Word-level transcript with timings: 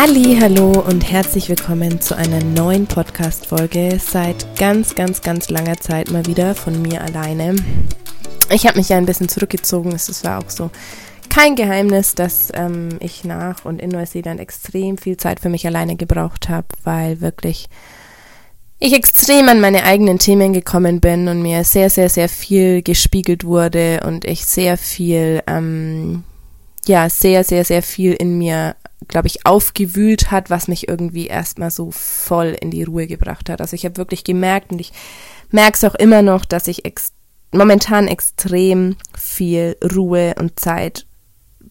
Halli, 0.00 0.38
hallo 0.40 0.80
und 0.86 1.10
herzlich 1.10 1.48
willkommen 1.48 2.00
zu 2.00 2.16
einer 2.16 2.38
neuen 2.40 2.86
Podcast 2.86 3.46
Folge 3.46 3.98
seit 3.98 4.56
ganz 4.56 4.94
ganz 4.94 5.22
ganz 5.22 5.50
langer 5.50 5.76
Zeit 5.78 6.12
mal 6.12 6.24
wieder 6.26 6.54
von 6.54 6.80
mir 6.80 7.02
alleine. 7.02 7.56
Ich 8.48 8.64
habe 8.64 8.78
mich 8.78 8.90
ja 8.90 8.96
ein 8.96 9.06
bisschen 9.06 9.28
zurückgezogen, 9.28 9.90
es 9.90 10.22
war 10.22 10.38
auch 10.38 10.50
so 10.50 10.70
kein 11.28 11.56
Geheimnis, 11.56 12.14
dass 12.14 12.52
ähm, 12.54 12.90
ich 13.00 13.24
nach 13.24 13.64
und 13.64 13.82
in 13.82 13.90
Neuseeland 13.90 14.38
extrem 14.38 14.98
viel 14.98 15.16
Zeit 15.16 15.40
für 15.40 15.48
mich 15.48 15.66
alleine 15.66 15.96
gebraucht 15.96 16.48
habe, 16.48 16.68
weil 16.84 17.20
wirklich 17.20 17.68
ich 18.78 18.92
extrem 18.92 19.48
an 19.48 19.60
meine 19.60 19.82
eigenen 19.82 20.20
Themen 20.20 20.52
gekommen 20.52 21.00
bin 21.00 21.26
und 21.26 21.42
mir 21.42 21.64
sehr, 21.64 21.90
sehr, 21.90 22.08
sehr 22.08 22.28
viel 22.28 22.82
gespiegelt 22.82 23.42
wurde 23.42 24.02
und 24.06 24.24
ich 24.24 24.46
sehr 24.46 24.76
viel, 24.76 25.42
ähm, 25.48 26.22
ja, 26.86 27.10
sehr, 27.10 27.42
sehr, 27.42 27.64
sehr 27.64 27.82
viel 27.82 28.12
in 28.12 28.38
mir, 28.38 28.76
glaube 29.06 29.28
ich, 29.28 29.46
aufgewühlt 29.46 30.30
hat, 30.30 30.50
was 30.50 30.66
mich 30.66 30.88
irgendwie 30.88 31.28
erstmal 31.28 31.70
so 31.70 31.90
voll 31.90 32.56
in 32.60 32.70
die 32.70 32.82
Ruhe 32.82 33.06
gebracht 33.06 33.48
hat. 33.48 33.60
Also 33.60 33.74
ich 33.74 33.84
habe 33.84 33.96
wirklich 33.96 34.24
gemerkt 34.24 34.72
und 34.72 34.80
ich 34.80 34.92
merke 35.50 35.76
es 35.76 35.84
auch 35.84 35.94
immer 35.94 36.22
noch, 36.22 36.44
dass 36.44 36.66
ich 36.66 36.84
ex 36.84 37.12
momentan 37.50 38.08
extrem 38.08 38.96
viel 39.16 39.76
Ruhe 39.82 40.34
und 40.38 40.60
Zeit 40.60 41.06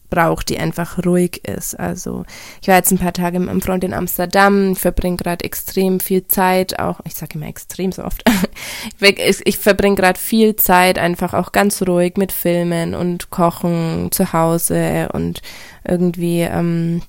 braucht, 0.10 0.50
die 0.50 0.58
einfach 0.58 1.06
ruhig 1.06 1.46
ist. 1.46 1.78
Also 1.78 2.26
ich 2.62 2.68
war 2.68 2.76
jetzt 2.76 2.92
ein 2.92 2.98
paar 2.98 3.14
Tage 3.14 3.40
mit 3.40 3.48
meinem 3.48 3.62
Freund 3.62 3.84
in 3.84 3.94
Amsterdam, 3.94 4.72
ich 4.72 4.80
verbringe 4.80 5.18
gerade 5.18 5.44
extrem 5.44 6.00
viel 6.00 6.28
Zeit, 6.28 6.80
auch, 6.80 7.02
ich 7.04 7.14
sage 7.14 7.36
immer 7.36 7.48
extrem 7.48 7.92
so 7.92 8.04
oft, 8.04 8.24
ich, 9.00 9.42
ich 9.46 9.58
verbringe 9.58 9.96
gerade 9.96 10.20
viel 10.20 10.56
Zeit 10.56 10.98
einfach 10.98 11.34
auch 11.34 11.52
ganz 11.52 11.82
ruhig 11.82 12.16
mit 12.18 12.32
Filmen 12.32 12.96
und 12.96 13.30
Kochen 13.30 14.10
zu 14.12 14.34
Hause 14.34 15.10
und 15.12 15.42
irgendwie 15.86 16.42
ähm, 16.42 17.02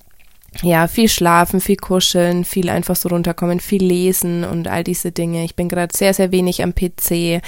ja, 0.61 0.87
viel 0.87 1.07
schlafen, 1.07 1.61
viel 1.61 1.77
kuscheln, 1.77 2.43
viel 2.43 2.69
einfach 2.69 2.95
so 2.95 3.09
runterkommen, 3.09 3.59
viel 3.59 3.83
lesen 3.83 4.43
und 4.43 4.67
all 4.67 4.83
diese 4.83 5.11
Dinge. 5.11 5.45
Ich 5.45 5.55
bin 5.55 5.69
gerade 5.69 5.95
sehr, 5.95 6.13
sehr 6.13 6.31
wenig 6.31 6.63
am 6.63 6.73
PC, 6.75 7.41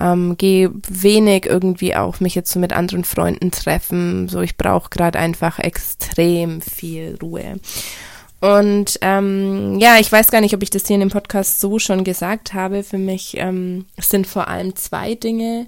ähm, 0.00 0.36
gehe 0.38 0.70
wenig 0.88 1.46
irgendwie 1.46 1.94
auch 1.94 2.20
mich 2.20 2.34
jetzt 2.34 2.50
so 2.50 2.58
mit 2.58 2.72
anderen 2.72 3.04
Freunden 3.04 3.50
treffen. 3.50 4.28
So, 4.28 4.40
ich 4.40 4.56
brauche 4.56 4.90
gerade 4.90 5.18
einfach 5.18 5.58
extrem 5.58 6.60
viel 6.60 7.18
Ruhe. 7.20 7.60
Und 8.40 8.98
ähm, 9.00 9.78
ja, 9.78 9.98
ich 9.98 10.10
weiß 10.10 10.30
gar 10.30 10.40
nicht, 10.40 10.54
ob 10.54 10.62
ich 10.62 10.70
das 10.70 10.86
hier 10.86 10.94
in 10.94 11.00
dem 11.00 11.10
Podcast 11.10 11.60
so 11.60 11.78
schon 11.78 12.04
gesagt 12.04 12.54
habe. 12.54 12.82
Für 12.82 12.98
mich 12.98 13.36
ähm, 13.36 13.86
sind 13.98 14.26
vor 14.26 14.48
allem 14.48 14.76
zwei 14.76 15.14
Dinge 15.14 15.66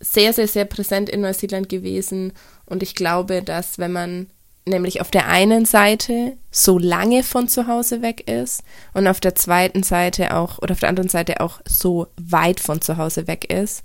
sehr, 0.00 0.32
sehr, 0.32 0.48
sehr 0.48 0.64
präsent 0.64 1.08
in 1.08 1.20
Neuseeland 1.20 1.68
gewesen. 1.68 2.32
Und 2.66 2.82
ich 2.82 2.94
glaube, 2.94 3.42
dass 3.42 3.78
wenn 3.78 3.92
man 3.92 4.26
nämlich 4.70 5.00
auf 5.00 5.10
der 5.10 5.28
einen 5.28 5.64
Seite 5.66 6.36
so 6.50 6.78
lange 6.78 7.22
von 7.22 7.48
zu 7.48 7.66
Hause 7.66 8.02
weg 8.02 8.28
ist 8.28 8.62
und 8.94 9.06
auf 9.06 9.20
der 9.20 9.34
zweiten 9.34 9.82
Seite 9.82 10.34
auch 10.36 10.58
oder 10.58 10.72
auf 10.72 10.80
der 10.80 10.88
anderen 10.88 11.08
Seite 11.08 11.40
auch 11.40 11.60
so 11.66 12.06
weit 12.16 12.60
von 12.60 12.80
zu 12.80 12.96
Hause 12.96 13.26
weg 13.26 13.52
ist, 13.52 13.82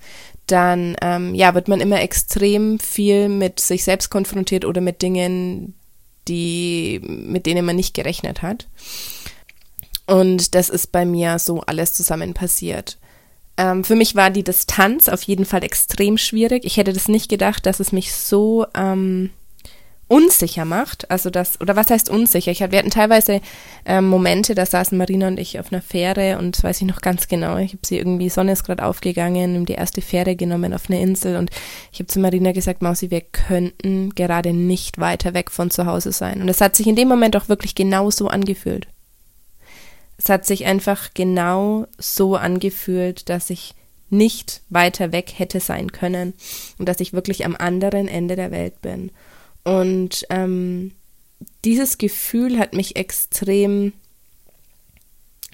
dann 0.48 0.96
ähm, 1.02 1.36
ja 1.36 1.54
wird 1.54 1.68
man 1.68 1.82
immer 1.82 2.02
extrem 2.02 2.80
viel 2.80 3.30
mit 3.30 3.60
sich 3.60 3.84
selbst 3.84 4.10
konfrontiert 4.10 4.66
oder 4.66 4.82
mit 4.82 5.02
Dingen, 5.02 5.76
die 6.28 7.02
mit 7.04 7.46
denen 7.46 7.66
man 7.66 7.76
nicht 7.76 7.94
gerechnet 7.94 8.42
hat. 8.42 8.68
Und 10.08 10.56
das 10.56 10.70
ist 10.70 10.92
bei 10.92 11.06
mir 11.06 11.40
so 11.40 11.62
alles 11.62 11.94
zusammen 11.94 12.34
passiert. 12.34 12.98
Ähm, 13.58 13.84
für 13.84 13.96
mich 13.96 14.16
war 14.16 14.30
die 14.30 14.44
Distanz 14.44 15.08
auf 15.08 15.24
jeden 15.24 15.46
Fall 15.46 15.64
extrem 15.64 16.18
schwierig. 16.18 16.66
Ich 16.66 16.78
hätte 16.78 16.94
das 16.94 17.08
nicht 17.08 17.30
gedacht, 17.30 17.66
dass 17.66 17.80
es 17.80 17.92
mich 17.92 18.14
so 18.14 18.66
ähm, 18.76 19.32
unsicher 20.08 20.66
macht. 20.66 21.10
Also 21.10 21.30
das, 21.30 21.60
oder 21.62 21.76
was 21.76 21.90
heißt 21.90 22.10
unsicher? 22.10 22.52
Ich 22.52 22.62
hab, 22.62 22.72
wir 22.72 22.80
hatten 22.80 22.92
teilweise 22.92 23.42
ähm, 23.86 24.08
Momente, 24.08 24.54
da 24.54 24.66
saßen 24.66 24.98
Marina 24.98 25.28
und 25.28 25.40
ich 25.40 25.60
auf 25.60 25.72
einer 25.72 25.82
Fähre 25.82 26.38
und 26.38 26.56
das 26.56 26.64
weiß 26.64 26.82
ich 26.82 26.88
noch 26.88 27.02
ganz 27.02 27.28
genau. 27.28 27.58
Ich 27.58 27.74
habe 27.74 27.86
sie 27.86 27.98
irgendwie, 27.98 28.30
Sonne 28.30 28.52
ist 28.52 28.64
gerade 28.64 28.86
aufgegangen, 28.86 29.66
die 29.66 29.74
erste 29.74 30.02
Fähre 30.02 30.36
genommen 30.36 30.74
auf 30.74 30.90
eine 30.90 31.02
Insel 31.02 31.38
und 31.38 31.50
ich 31.92 32.00
habe 32.00 32.08
zu 32.08 32.20
Marina 32.20 32.52
gesagt, 32.52 32.82
Mausi, 32.82 33.10
wir 33.10 33.22
könnten 33.22 34.14
gerade 34.14 34.54
nicht 34.54 35.00
weiter 35.00 35.34
weg 35.34 35.50
von 35.50 35.72
zu 35.72 35.86
Hause 35.86 36.12
sein. 36.12 36.42
Und 36.42 36.50
es 36.50 36.62
hat 36.62 36.76
sich 36.76 36.88
in 36.88 36.96
dem 36.96 37.08
Moment 37.08 37.36
auch 37.36 37.50
wirklich 37.50 37.74
genau 37.74 38.12
so 38.12 38.28
angefühlt. 38.28 38.88
Es 40.18 40.30
hat 40.30 40.46
sich 40.46 40.66
einfach 40.66 41.10
genau 41.14 41.88
so 41.98 42.36
angefühlt, 42.36 43.28
dass 43.30 43.50
ich 43.50 43.74
nicht 44.10 44.62
weiter 44.70 45.12
weg 45.12 45.34
hätte 45.36 45.60
sein 45.60 45.92
können 45.92 46.34
und 46.78 46.88
dass 46.88 47.00
ich 47.00 47.14
wirklich 47.14 47.46
am 47.46 47.56
anderen 47.56 48.08
Ende 48.08 48.36
der 48.36 48.52
Welt 48.52 48.82
bin. 48.82 49.12
Und 49.66 50.26
ähm, 50.30 50.94
dieses 51.66 51.98
Gefühl 51.98 52.58
hat 52.60 52.74
mich 52.74 52.96
extrem 52.96 53.92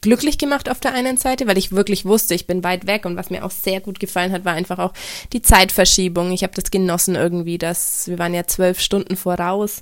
glücklich 0.02 0.38
gemacht 0.38 0.70
auf 0.70 0.80
der 0.80 0.94
einen 0.94 1.18
Seite, 1.18 1.48
weil 1.48 1.58
ich 1.58 1.72
wirklich 1.72 2.06
wusste, 2.06 2.34
ich 2.34 2.48
bin 2.48 2.64
weit 2.64 2.88
weg 2.88 3.06
und 3.06 3.16
was 3.16 3.30
mir 3.30 3.46
auch 3.46 3.52
sehr 3.52 3.80
gut 3.80 4.00
gefallen 4.00 4.32
hat, 4.32 4.46
war 4.46 4.54
einfach 4.54 4.80
auch 4.80 4.94
die 5.32 5.42
Zeitverschiebung. 5.42 6.32
Ich 6.32 6.44
habe 6.44 6.54
das 6.56 6.72
genossen 6.72 7.16
irgendwie, 7.16 7.58
dass 7.58 8.08
wir 8.08 8.20
waren 8.20 8.34
ja 8.34 8.46
zwölf 8.46 8.80
Stunden 8.80 9.16
voraus. 9.16 9.82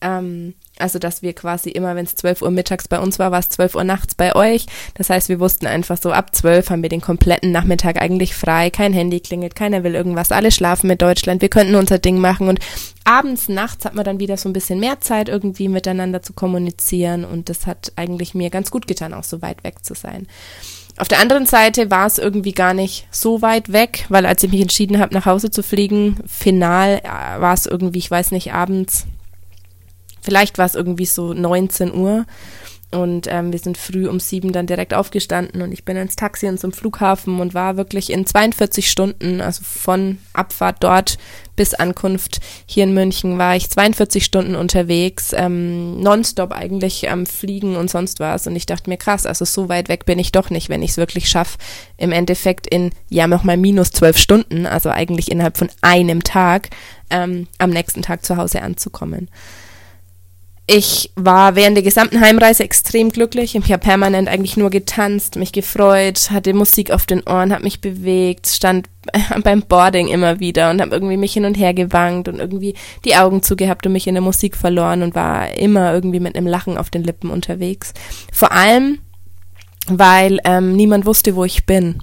Ähm, 0.00 0.54
also, 0.80 0.98
dass 0.98 1.22
wir 1.22 1.32
quasi 1.32 1.70
immer, 1.70 1.96
wenn 1.96 2.04
es 2.04 2.14
12 2.14 2.42
Uhr 2.42 2.50
mittags 2.50 2.88
bei 2.88 2.98
uns 2.98 3.18
war, 3.18 3.30
war 3.30 3.38
es 3.38 3.48
12 3.48 3.74
Uhr 3.74 3.84
nachts 3.84 4.14
bei 4.14 4.34
euch. 4.34 4.66
Das 4.94 5.10
heißt, 5.10 5.28
wir 5.28 5.40
wussten 5.40 5.66
einfach 5.66 5.98
so, 6.00 6.12
ab 6.12 6.34
12 6.34 6.70
haben 6.70 6.82
wir 6.82 6.88
den 6.88 7.00
kompletten 7.00 7.52
Nachmittag 7.52 8.00
eigentlich 8.00 8.34
frei. 8.34 8.70
Kein 8.70 8.92
Handy 8.92 9.20
klingelt, 9.20 9.54
keiner 9.54 9.84
will 9.84 9.94
irgendwas. 9.94 10.32
Alle 10.32 10.50
schlafen 10.50 10.88
mit 10.88 11.02
Deutschland. 11.02 11.42
Wir 11.42 11.48
könnten 11.48 11.74
unser 11.74 11.98
Ding 11.98 12.18
machen. 12.18 12.48
Und 12.48 12.60
abends, 13.04 13.48
nachts 13.48 13.84
hat 13.84 13.94
man 13.94 14.04
dann 14.04 14.20
wieder 14.20 14.36
so 14.36 14.48
ein 14.48 14.52
bisschen 14.52 14.80
mehr 14.80 15.00
Zeit, 15.00 15.28
irgendwie 15.28 15.68
miteinander 15.68 16.22
zu 16.22 16.32
kommunizieren. 16.32 17.24
Und 17.24 17.48
das 17.48 17.66
hat 17.66 17.92
eigentlich 17.96 18.34
mir 18.34 18.50
ganz 18.50 18.70
gut 18.70 18.86
getan, 18.86 19.14
auch 19.14 19.24
so 19.24 19.42
weit 19.42 19.64
weg 19.64 19.84
zu 19.84 19.94
sein. 19.94 20.26
Auf 20.98 21.06
der 21.06 21.20
anderen 21.20 21.46
Seite 21.46 21.90
war 21.92 22.06
es 22.06 22.18
irgendwie 22.18 22.52
gar 22.52 22.74
nicht 22.74 23.06
so 23.12 23.40
weit 23.40 23.72
weg, 23.72 24.06
weil 24.08 24.26
als 24.26 24.42
ich 24.42 24.50
mich 24.50 24.60
entschieden 24.60 24.98
habe, 24.98 25.14
nach 25.14 25.26
Hause 25.26 25.50
zu 25.50 25.62
fliegen, 25.62 26.16
final 26.26 27.00
äh, 27.04 27.40
war 27.40 27.54
es 27.54 27.66
irgendwie, 27.66 28.00
ich 28.00 28.10
weiß 28.10 28.32
nicht, 28.32 28.52
abends 28.52 29.06
Vielleicht 30.28 30.58
war 30.58 30.66
es 30.66 30.74
irgendwie 30.74 31.06
so 31.06 31.32
19 31.32 31.94
Uhr 31.94 32.26
und 32.90 33.28
ähm, 33.30 33.50
wir 33.50 33.58
sind 33.58 33.78
früh 33.78 34.06
um 34.06 34.20
sieben 34.20 34.52
dann 34.52 34.66
direkt 34.66 34.92
aufgestanden 34.92 35.62
und 35.62 35.72
ich 35.72 35.86
bin 35.86 35.96
ins 35.96 36.16
Taxi 36.16 36.48
und 36.48 36.60
zum 36.60 36.72
Flughafen 36.72 37.40
und 37.40 37.54
war 37.54 37.78
wirklich 37.78 38.12
in 38.12 38.26
42 38.26 38.90
Stunden, 38.90 39.40
also 39.40 39.62
von 39.64 40.18
Abfahrt 40.34 40.76
dort 40.80 41.16
bis 41.56 41.72
Ankunft 41.72 42.40
hier 42.66 42.84
in 42.84 42.92
München, 42.92 43.38
war 43.38 43.56
ich 43.56 43.70
42 43.70 44.22
Stunden 44.22 44.54
unterwegs, 44.54 45.32
ähm, 45.34 45.98
nonstop 46.02 46.52
eigentlich 46.52 47.08
am 47.08 47.24
Fliegen 47.24 47.76
und 47.76 47.88
sonst 47.88 48.20
was. 48.20 48.46
Und 48.46 48.54
ich 48.54 48.66
dachte 48.66 48.90
mir, 48.90 48.98
krass, 48.98 49.24
also 49.24 49.46
so 49.46 49.70
weit 49.70 49.88
weg 49.88 50.04
bin 50.04 50.18
ich 50.18 50.30
doch 50.30 50.50
nicht, 50.50 50.68
wenn 50.68 50.82
ich 50.82 50.90
es 50.90 50.98
wirklich 50.98 51.30
schaffe, 51.30 51.56
im 51.96 52.12
Endeffekt 52.12 52.66
in, 52.66 52.90
ja, 53.08 53.26
nochmal 53.26 53.56
minus 53.56 53.92
zwölf 53.92 54.18
Stunden, 54.18 54.66
also 54.66 54.90
eigentlich 54.90 55.30
innerhalb 55.30 55.56
von 55.56 55.70
einem 55.80 56.22
Tag, 56.22 56.68
ähm, 57.08 57.48
am 57.56 57.70
nächsten 57.70 58.02
Tag 58.02 58.26
zu 58.26 58.36
Hause 58.36 58.60
anzukommen. 58.60 59.30
Ich 60.70 61.10
war 61.16 61.56
während 61.56 61.78
der 61.78 61.82
gesamten 61.82 62.20
Heimreise 62.20 62.62
extrem 62.62 63.08
glücklich. 63.08 63.54
Ich 63.54 63.72
habe 63.72 63.78
permanent 63.78 64.28
eigentlich 64.28 64.58
nur 64.58 64.68
getanzt, 64.68 65.36
mich 65.36 65.52
gefreut, 65.52 66.30
hatte 66.30 66.52
Musik 66.52 66.90
auf 66.90 67.06
den 67.06 67.22
Ohren, 67.26 67.54
habe 67.54 67.64
mich 67.64 67.80
bewegt, 67.80 68.46
stand 68.46 68.90
beim 69.42 69.62
Boarding 69.62 70.08
immer 70.08 70.40
wieder 70.40 70.68
und 70.68 70.82
habe 70.82 70.94
irgendwie 70.94 71.16
mich 71.16 71.32
hin 71.32 71.46
und 71.46 71.54
her 71.54 71.72
gewankt 71.72 72.28
und 72.28 72.38
irgendwie 72.38 72.74
die 73.06 73.16
Augen 73.16 73.42
zugehabt 73.42 73.86
und 73.86 73.94
mich 73.94 74.06
in 74.06 74.14
der 74.14 74.20
Musik 74.20 74.58
verloren 74.58 75.02
und 75.02 75.14
war 75.14 75.56
immer 75.56 75.94
irgendwie 75.94 76.20
mit 76.20 76.36
einem 76.36 76.46
Lachen 76.46 76.76
auf 76.76 76.90
den 76.90 77.02
Lippen 77.02 77.30
unterwegs. 77.30 77.94
Vor 78.30 78.52
allem 78.52 78.98
weil 79.90 80.38
ähm, 80.44 80.74
niemand 80.74 81.06
wusste, 81.06 81.36
wo 81.36 81.44
ich 81.44 81.66
bin. 81.66 82.00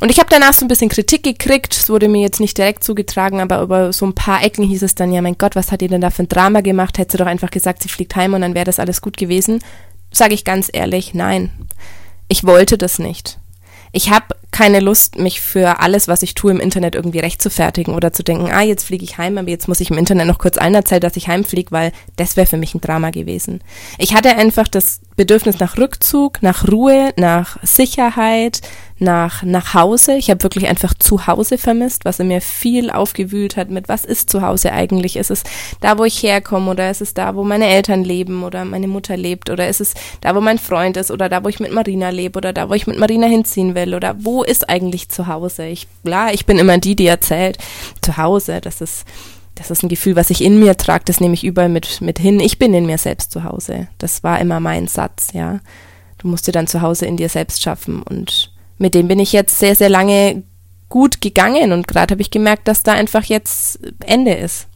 Und 0.00 0.10
ich 0.10 0.18
habe 0.18 0.30
danach 0.30 0.52
so 0.52 0.64
ein 0.64 0.68
bisschen 0.68 0.88
Kritik 0.88 1.22
gekriegt. 1.22 1.74
Es 1.74 1.88
wurde 1.88 2.08
mir 2.08 2.22
jetzt 2.22 2.40
nicht 2.40 2.56
direkt 2.56 2.84
zugetragen, 2.84 3.40
aber 3.40 3.60
über 3.62 3.92
so 3.92 4.06
ein 4.06 4.14
paar 4.14 4.42
Ecken 4.42 4.64
hieß 4.64 4.82
es 4.82 4.94
dann, 4.94 5.12
ja, 5.12 5.20
mein 5.20 5.38
Gott, 5.38 5.56
was 5.56 5.72
hat 5.72 5.82
ihr 5.82 5.88
denn 5.88 6.00
da 6.00 6.10
für 6.10 6.22
ein 6.22 6.28
Drama 6.28 6.60
gemacht? 6.60 6.98
Hätte 6.98 7.12
sie 7.12 7.18
doch 7.18 7.26
einfach 7.26 7.50
gesagt, 7.50 7.82
sie 7.82 7.88
fliegt 7.88 8.16
heim 8.16 8.34
und 8.34 8.40
dann 8.40 8.54
wäre 8.54 8.64
das 8.64 8.78
alles 8.78 9.00
gut 9.02 9.16
gewesen. 9.16 9.60
Sage 10.12 10.34
ich 10.34 10.44
ganz 10.44 10.70
ehrlich, 10.72 11.14
nein. 11.14 11.50
Ich 12.28 12.44
wollte 12.44 12.78
das 12.78 12.98
nicht. 12.98 13.38
Ich 13.92 14.10
habe 14.10 14.36
keine 14.50 14.80
Lust, 14.80 15.18
mich 15.18 15.40
für 15.40 15.80
alles, 15.80 16.08
was 16.08 16.22
ich 16.22 16.34
tue 16.34 16.50
im 16.50 16.60
Internet 16.60 16.94
irgendwie 16.94 17.20
rechtfertigen 17.20 17.94
oder 17.94 18.12
zu 18.12 18.22
denken, 18.22 18.50
ah, 18.50 18.62
jetzt 18.62 18.84
fliege 18.84 19.04
ich 19.04 19.18
heim, 19.18 19.38
aber 19.38 19.48
jetzt 19.48 19.68
muss 19.68 19.80
ich 19.80 19.90
im 19.90 19.98
Internet 19.98 20.26
noch 20.26 20.38
kurz 20.38 20.58
allen 20.58 20.74
erzählen, 20.74 21.00
dass 21.00 21.16
ich 21.16 21.28
heimfliege, 21.28 21.72
weil 21.72 21.92
das 22.16 22.36
wäre 22.36 22.46
für 22.46 22.56
mich 22.56 22.74
ein 22.74 22.80
Drama 22.80 23.10
gewesen. 23.10 23.60
Ich 23.98 24.14
hatte 24.14 24.36
einfach 24.36 24.68
das 24.68 25.00
Bedürfnis 25.16 25.58
nach 25.58 25.76
Rückzug, 25.76 26.42
nach 26.42 26.66
Ruhe, 26.68 27.12
nach 27.16 27.58
Sicherheit, 27.62 28.62
nach, 29.00 29.42
nach 29.42 29.74
Hause. 29.74 30.14
Ich 30.14 30.30
habe 30.30 30.42
wirklich 30.42 30.68
einfach 30.68 30.94
zu 30.94 31.26
Hause 31.26 31.58
vermisst, 31.58 32.04
was 32.04 32.20
in 32.20 32.28
mir 32.28 32.40
viel 32.40 32.90
aufgewühlt 32.90 33.56
hat 33.56 33.70
mit, 33.70 33.88
was 33.88 34.04
ist 34.04 34.30
zu 34.30 34.42
Hause 34.42 34.72
eigentlich? 34.72 35.16
Ist 35.16 35.30
es 35.30 35.42
da, 35.80 35.98
wo 35.98 36.04
ich 36.04 36.22
herkomme 36.22 36.70
oder 36.70 36.90
ist 36.90 37.00
es 37.00 37.14
da, 37.14 37.34
wo 37.34 37.44
meine 37.44 37.66
Eltern 37.66 38.04
leben 38.04 38.44
oder 38.44 38.64
meine 38.64 38.88
Mutter 38.88 39.16
lebt 39.16 39.50
oder 39.50 39.68
ist 39.68 39.80
es 39.80 39.94
da, 40.20 40.34
wo 40.34 40.40
mein 40.40 40.58
Freund 40.58 40.96
ist 40.96 41.10
oder 41.10 41.28
da, 41.28 41.42
wo 41.42 41.48
ich 41.48 41.60
mit 41.60 41.72
Marina 41.72 42.10
lebe 42.10 42.38
oder 42.38 42.52
da, 42.52 42.68
wo 42.68 42.74
ich 42.74 42.86
mit 42.86 42.98
Marina 42.98 43.26
hinziehen 43.26 43.74
will 43.74 43.94
oder 43.94 44.16
wo 44.18 44.39
ist 44.42 44.68
eigentlich 44.68 45.08
zu 45.08 45.26
Hause? 45.26 45.66
Ich, 45.66 45.86
klar, 46.04 46.32
ich 46.32 46.46
bin 46.46 46.58
immer 46.58 46.78
die, 46.78 46.96
die 46.96 47.06
erzählt, 47.06 47.58
zu 48.02 48.16
Hause, 48.16 48.60
das 48.60 48.80
ist 48.80 49.04
das 49.60 49.70
ist 49.70 49.82
ein 49.82 49.90
Gefühl, 49.90 50.16
was 50.16 50.30
ich 50.30 50.42
in 50.42 50.58
mir 50.58 50.76
trage, 50.78 51.04
das 51.04 51.20
nehme 51.20 51.34
ich 51.34 51.44
überall 51.44 51.68
mit, 51.68 52.00
mit 52.00 52.18
hin. 52.18 52.40
Ich 52.40 52.58
bin 52.58 52.72
in 52.72 52.86
mir 52.86 52.96
selbst 52.96 53.30
zu 53.30 53.44
Hause. 53.44 53.88
Das 53.98 54.22
war 54.22 54.40
immer 54.40 54.58
mein 54.58 54.88
Satz, 54.88 55.28
ja. 55.34 55.60
Du 56.16 56.28
musst 56.28 56.46
dir 56.46 56.52
dann 56.52 56.66
zu 56.66 56.80
Hause 56.80 57.04
in 57.04 57.18
dir 57.18 57.28
selbst 57.28 57.62
schaffen. 57.62 58.02
Und 58.02 58.52
mit 58.78 58.94
dem 58.94 59.06
bin 59.06 59.18
ich 59.18 59.32
jetzt 59.32 59.58
sehr, 59.58 59.74
sehr 59.74 59.90
lange 59.90 60.44
gut 60.88 61.20
gegangen. 61.20 61.72
Und 61.72 61.86
gerade 61.88 62.12
habe 62.12 62.22
ich 62.22 62.30
gemerkt, 62.30 62.68
dass 62.68 62.82
da 62.82 62.92
einfach 62.92 63.24
jetzt 63.24 63.80
Ende 64.06 64.32
ist. 64.32 64.66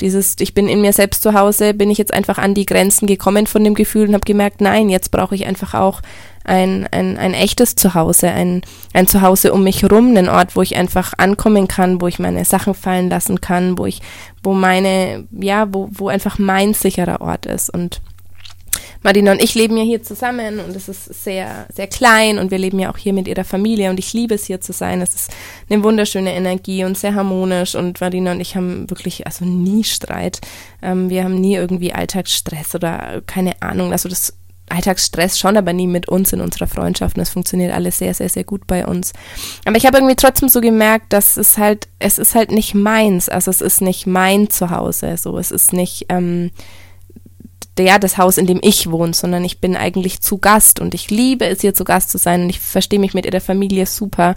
Dieses, 0.00 0.34
ich 0.40 0.54
bin 0.54 0.68
in 0.68 0.80
mir 0.80 0.92
selbst 0.92 1.22
zu 1.22 1.34
Hause, 1.34 1.72
bin 1.72 1.90
ich 1.90 1.98
jetzt 1.98 2.12
einfach 2.12 2.38
an 2.38 2.54
die 2.54 2.66
Grenzen 2.66 3.06
gekommen 3.06 3.46
von 3.46 3.62
dem 3.62 3.74
Gefühl 3.74 4.08
und 4.08 4.14
habe 4.14 4.24
gemerkt, 4.24 4.60
nein, 4.60 4.88
jetzt 4.88 5.12
brauche 5.12 5.36
ich 5.36 5.46
einfach 5.46 5.74
auch 5.74 6.02
ein, 6.44 6.86
ein, 6.90 7.16
ein 7.18 7.34
echtes 7.34 7.74
Zuhause, 7.74 8.30
ein, 8.30 8.62
ein 8.92 9.06
Zuhause 9.06 9.52
um 9.52 9.64
mich 9.64 9.82
herum, 9.82 10.08
einen 10.08 10.28
Ort, 10.28 10.56
wo 10.56 10.62
ich 10.62 10.76
einfach 10.76 11.12
ankommen 11.16 11.68
kann, 11.68 12.00
wo 12.00 12.08
ich 12.08 12.18
meine 12.18 12.44
Sachen 12.44 12.74
fallen 12.74 13.08
lassen 13.08 13.40
kann, 13.40 13.78
wo 13.78 13.86
ich, 13.86 14.00
wo 14.42 14.52
meine, 14.52 15.24
ja, 15.32 15.72
wo, 15.72 15.88
wo 15.92 16.08
einfach 16.08 16.38
mein 16.38 16.74
sicherer 16.74 17.20
Ort 17.20 17.46
ist. 17.46 17.70
Und 17.70 18.00
Marina 19.02 19.32
und 19.32 19.42
ich 19.42 19.54
leben 19.54 19.76
ja 19.76 19.82
hier 19.82 20.02
zusammen 20.02 20.60
und 20.60 20.76
es 20.76 20.88
ist 20.88 21.24
sehr, 21.24 21.66
sehr 21.74 21.88
klein 21.88 22.38
und 22.38 22.50
wir 22.52 22.58
leben 22.58 22.78
ja 22.78 22.92
auch 22.92 22.96
hier 22.96 23.12
mit 23.12 23.26
ihrer 23.26 23.44
Familie 23.44 23.90
und 23.90 23.98
ich 23.98 24.12
liebe 24.12 24.34
es 24.34 24.46
hier 24.46 24.60
zu 24.60 24.72
sein. 24.72 25.00
Es 25.02 25.14
ist 25.14 25.30
eine 25.68 25.82
wunderschöne 25.82 26.32
Energie 26.32 26.84
und 26.84 26.96
sehr 26.96 27.14
harmonisch 27.14 27.74
und 27.74 28.00
Marina 28.00 28.32
und 28.32 28.40
ich 28.40 28.54
haben 28.54 28.88
wirklich, 28.88 29.26
also 29.26 29.44
nie 29.44 29.82
Streit. 29.82 30.40
Ähm, 30.82 31.10
wir 31.10 31.24
haben 31.24 31.34
nie 31.34 31.56
irgendwie 31.56 31.92
Alltagsstress 31.92 32.76
oder 32.76 33.22
keine 33.26 33.60
Ahnung. 33.60 33.90
Also 33.90 34.08
das 34.08 34.34
Alltagsstress 34.72 35.38
schon, 35.38 35.56
aber 35.56 35.72
nie 35.72 35.86
mit 35.86 36.08
uns 36.08 36.32
in 36.32 36.40
unserer 36.40 36.66
Freundschaft. 36.66 37.16
Und 37.16 37.22
es 37.22 37.30
funktioniert 37.30 37.72
alles 37.72 37.98
sehr, 37.98 38.14
sehr, 38.14 38.28
sehr 38.28 38.44
gut 38.44 38.66
bei 38.66 38.86
uns. 38.86 39.12
Aber 39.64 39.76
ich 39.76 39.86
habe 39.86 39.98
irgendwie 39.98 40.16
trotzdem 40.16 40.48
so 40.48 40.60
gemerkt, 40.60 41.12
dass 41.12 41.36
es 41.36 41.58
halt, 41.58 41.88
es 41.98 42.18
ist 42.18 42.34
halt 42.34 42.50
nicht 42.50 42.74
meins. 42.74 43.28
Also 43.28 43.50
es 43.50 43.60
ist 43.60 43.80
nicht 43.80 44.06
mein 44.06 44.50
Zuhause. 44.50 45.16
So, 45.16 45.38
es 45.38 45.50
ist 45.50 45.72
nicht, 45.72 46.06
ähm, 46.08 46.50
der 47.78 47.98
das 47.98 48.18
Haus, 48.18 48.38
in 48.38 48.46
dem 48.46 48.60
ich 48.62 48.90
wohne, 48.90 49.14
sondern 49.14 49.44
ich 49.44 49.60
bin 49.60 49.76
eigentlich 49.76 50.20
zu 50.20 50.38
Gast 50.38 50.80
und 50.80 50.94
ich 50.94 51.10
liebe 51.10 51.46
es, 51.46 51.60
hier 51.62 51.74
zu 51.74 51.84
Gast 51.84 52.10
zu 52.10 52.18
sein 52.18 52.42
und 52.42 52.50
ich 52.50 52.60
verstehe 52.60 52.98
mich 52.98 53.14
mit 53.14 53.26
ihrer 53.26 53.40
Familie 53.40 53.86
super. 53.86 54.34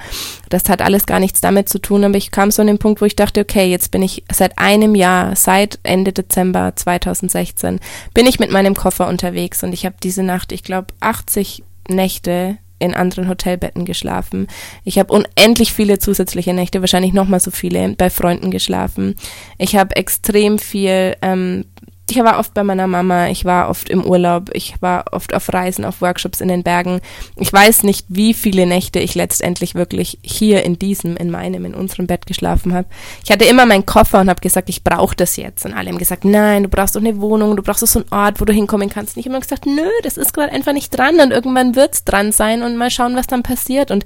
Das 0.50 0.70
hat 0.70 0.82
alles 0.82 1.06
gar 1.06 1.20
nichts 1.20 1.42
damit 1.42 1.68
zu 1.68 1.80
tun, 1.80 2.04
aber 2.04 2.16
ich 2.16 2.32
kam 2.32 2.52
so 2.52 2.62
an 2.62 2.68
den 2.68 2.78
Punkt, 2.78 3.02
wo 3.02 3.06
ich 3.06 3.16
dachte, 3.16 3.42
okay, 3.42 3.70
jetzt 3.70 3.92
bin 3.92 4.02
ich 4.02 4.24
seit 4.32 4.58
einem 4.58 4.96
Jahr, 4.96 5.36
seit 5.36 5.80
Ende 5.84 6.14
Dezember 6.14 6.74
2016, 6.76 7.80
bin 8.14 8.26
ich 8.26 8.40
mit 8.40 8.52
meinem 8.52 8.76
Koffer 8.76 9.08
unterwegs 9.08 9.64
und 9.64 9.74
ich 9.74 9.86
habe 9.86 9.96
diese 10.02 10.24
Nacht, 10.24 10.52
ich 10.52 10.64
glaube, 10.64 10.88
80 11.02 11.64
Nächte 11.90 12.58
in 12.80 12.94
anderen 12.94 13.30
Hotelbetten 13.30 13.86
geschlafen. 13.86 14.48
Ich 14.84 15.00
habe 15.00 15.14
unendlich 15.14 15.74
viele 15.74 16.00
zusätzliche 16.00 16.54
Nächte, 16.54 16.82
wahrscheinlich 16.82 17.14
nochmal 17.14 17.40
so 17.40 17.52
viele, 17.52 17.90
bei 17.96 18.10
Freunden 18.10 18.52
geschlafen. 18.52 19.16
Ich 19.58 19.76
habe 19.76 19.96
extrem 19.96 20.60
viel 20.60 21.16
ähm, 21.22 21.66
ich 22.10 22.18
war 22.18 22.38
oft 22.38 22.54
bei 22.54 22.64
meiner 22.64 22.86
Mama, 22.86 23.30
ich 23.30 23.46
war 23.46 23.70
oft 23.70 23.90
im 23.90 24.06
Urlaub, 24.06 24.52
ich 24.54 24.76
war 24.80 25.06
oft 25.12 25.34
auf 25.34 25.52
Reisen, 25.52 25.86
auf 25.86 26.02
Workshops 26.02 26.40
in 26.40 26.48
den 26.48 26.62
Bergen. 26.62 27.02
Ich 27.38 27.52
weiß 27.52 27.84
nicht, 27.84 28.06
wie 28.10 28.36
viele 28.36 28.68
Nächte 28.68 29.00
ich 29.00 29.16
letztendlich 29.16 29.74
wirklich 29.74 30.20
hier 30.22 30.64
in 30.64 30.78
diesem, 30.78 31.18
in 31.18 31.32
meinem, 31.32 31.66
in 31.66 31.74
unserem 31.74 32.06
Bett 32.06 32.28
geschlafen 32.28 32.74
habe. 32.76 32.88
Ich 33.24 33.32
hatte 33.32 33.46
immer 33.46 33.66
meinen 33.66 33.88
Koffer 33.88 34.22
und 34.22 34.30
habe 34.30 34.40
gesagt, 34.40 34.70
ich 34.70 34.84
brauche 34.84 35.16
das 35.16 35.36
jetzt. 35.36 35.66
Und 35.66 35.74
alle 35.74 35.90
haben 35.90 35.98
gesagt, 35.98 36.26
nein, 36.26 36.64
du 36.64 36.70
brauchst 36.70 36.96
doch 36.96 37.02
eine 37.02 37.20
Wohnung, 37.20 37.56
du 37.56 37.64
brauchst 37.64 37.82
doch 37.82 37.88
so 37.88 38.00
einen 38.00 38.12
Ort, 38.12 38.40
wo 38.40 38.46
du 38.46 38.54
hinkommen 38.54 38.90
kannst. 38.90 39.16
Und 39.16 39.22
ich 39.22 39.26
habe 39.26 39.36
immer 39.36 39.42
gesagt, 39.42 39.66
nö, 39.66 39.90
das 40.04 40.18
ist 40.18 40.34
gerade 40.34 40.52
einfach 40.52 40.74
nicht 40.74 40.96
dran 40.96 41.20
und 41.20 41.32
irgendwann 41.32 41.76
wird's 41.76 42.04
dran 42.04 42.32
sein 42.32 42.62
und 42.62 42.78
mal 42.78 42.92
schauen, 42.92 43.16
was 43.16 43.26
dann 43.26 43.42
passiert. 43.42 43.90
Und 43.90 44.06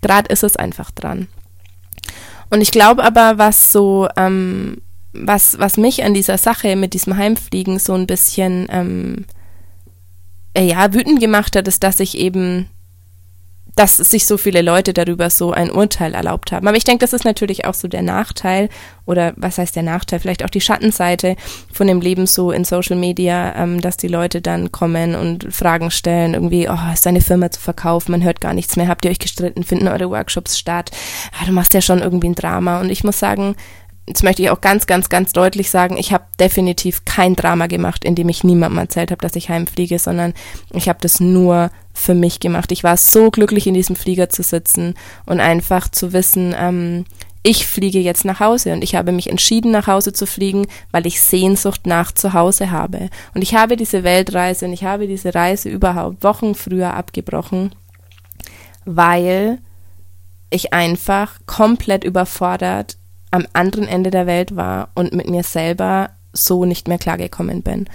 gerade 0.00 0.32
ist 0.32 0.44
es 0.44 0.56
einfach 0.56 0.90
dran. 0.90 1.28
Und 2.48 2.62
ich 2.62 2.70
glaube 2.70 3.04
aber, 3.04 3.36
was 3.36 3.70
so 3.72 4.08
ähm, 4.16 4.78
was, 5.14 5.58
was 5.58 5.76
mich 5.76 6.04
an 6.04 6.14
dieser 6.14 6.38
Sache 6.38 6.76
mit 6.76 6.94
diesem 6.94 7.16
Heimfliegen 7.16 7.78
so 7.78 7.94
ein 7.94 8.06
bisschen 8.06 8.66
ähm, 8.70 9.24
äh, 10.54 10.64
ja, 10.64 10.92
wütend 10.92 11.20
gemacht 11.20 11.56
hat, 11.56 11.68
ist, 11.68 11.82
dass 11.82 12.00
ich 12.00 12.18
eben 12.18 12.68
dass 13.76 13.96
sich 13.96 14.26
so 14.26 14.36
viele 14.36 14.62
Leute 14.62 14.92
darüber 14.92 15.30
so 15.30 15.50
ein 15.50 15.70
Urteil 15.70 16.14
erlaubt 16.14 16.52
haben. 16.52 16.68
Aber 16.68 16.76
ich 16.76 16.84
denke, 16.84 17.00
das 17.00 17.12
ist 17.12 17.24
natürlich 17.24 17.64
auch 17.64 17.74
so 17.74 17.88
der 17.88 18.02
Nachteil 18.02 18.68
oder 19.04 19.32
was 19.36 19.58
heißt 19.58 19.74
der 19.74 19.82
Nachteil, 19.82 20.20
vielleicht 20.20 20.44
auch 20.44 20.50
die 20.50 20.60
Schattenseite 20.60 21.36
von 21.72 21.86
dem 21.86 22.00
Leben 22.00 22.26
so 22.26 22.52
in 22.52 22.64
Social 22.64 22.96
Media, 22.96 23.54
ähm, 23.56 23.80
dass 23.80 23.96
die 23.96 24.08
Leute 24.08 24.40
dann 24.40 24.70
kommen 24.70 25.14
und 25.14 25.52
Fragen 25.52 25.90
stellen, 25.90 26.34
irgendwie, 26.34 26.68
oh, 26.68 26.92
ist 26.92 27.04
deine 27.04 27.20
Firma 27.20 27.50
zu 27.50 27.60
verkaufen, 27.60 28.12
man 28.12 28.22
hört 28.22 28.40
gar 28.40 28.54
nichts 28.54 28.76
mehr, 28.76 28.88
habt 28.88 29.04
ihr 29.04 29.10
euch 29.10 29.18
gestritten, 29.18 29.64
finden 29.64 29.88
eure 29.88 30.08
Workshops 30.10 30.58
statt, 30.58 30.90
ah, 31.32 31.44
du 31.44 31.52
machst 31.52 31.74
ja 31.74 31.80
schon 31.80 32.00
irgendwie 32.00 32.28
ein 32.28 32.34
Drama. 32.34 32.80
Und 32.80 32.90
ich 32.90 33.02
muss 33.02 33.18
sagen, 33.18 33.56
jetzt 34.06 34.22
möchte 34.22 34.42
ich 34.42 34.50
auch 34.50 34.60
ganz, 34.60 34.86
ganz, 34.86 35.08
ganz 35.08 35.32
deutlich 35.32 35.70
sagen, 35.70 35.96
ich 35.96 36.12
habe 36.12 36.24
definitiv 36.38 37.04
kein 37.04 37.36
Drama 37.36 37.66
gemacht, 37.66 38.04
in 38.04 38.14
dem 38.14 38.28
ich 38.28 38.44
niemandem 38.44 38.78
erzählt 38.78 39.10
habe, 39.10 39.22
dass 39.22 39.36
ich 39.36 39.48
heimfliege, 39.48 39.98
sondern 39.98 40.34
ich 40.72 40.88
habe 40.88 40.98
das 41.00 41.20
nur 41.20 41.70
für 41.92 42.14
mich 42.14 42.40
gemacht. 42.40 42.72
Ich 42.72 42.84
war 42.84 42.96
so 42.96 43.30
glücklich, 43.30 43.66
in 43.66 43.74
diesem 43.74 43.96
Flieger 43.96 44.28
zu 44.28 44.42
sitzen 44.42 44.94
und 45.26 45.40
einfach 45.40 45.88
zu 45.88 46.12
wissen, 46.12 46.54
ähm, 46.58 47.04
ich 47.46 47.66
fliege 47.66 47.98
jetzt 47.98 48.24
nach 48.24 48.40
Hause 48.40 48.72
und 48.72 48.82
ich 48.82 48.94
habe 48.94 49.12
mich 49.12 49.28
entschieden, 49.28 49.70
nach 49.70 49.86
Hause 49.86 50.14
zu 50.14 50.26
fliegen, 50.26 50.66
weil 50.92 51.06
ich 51.06 51.20
Sehnsucht 51.20 51.86
nach 51.86 52.10
zu 52.10 52.32
Hause 52.32 52.70
habe. 52.70 53.10
Und 53.34 53.42
ich 53.42 53.54
habe 53.54 53.76
diese 53.76 54.02
Weltreise 54.02 54.64
und 54.64 54.72
ich 54.72 54.84
habe 54.84 55.06
diese 55.06 55.34
Reise 55.34 55.68
überhaupt 55.68 56.22
Wochen 56.24 56.54
früher 56.54 56.94
abgebrochen, 56.94 57.74
weil 58.86 59.58
ich 60.48 60.72
einfach 60.72 61.38
komplett 61.44 62.02
überfordert 62.02 62.96
am 63.34 63.46
anderen 63.52 63.88
Ende 63.88 64.12
der 64.12 64.28
Welt 64.28 64.54
war 64.54 64.90
und 64.94 65.12
mit 65.12 65.28
mir 65.28 65.42
selber 65.42 66.10
so 66.32 66.64
nicht 66.64 66.86
mehr 66.86 66.98
klargekommen 66.98 67.62
bin. 67.62 67.88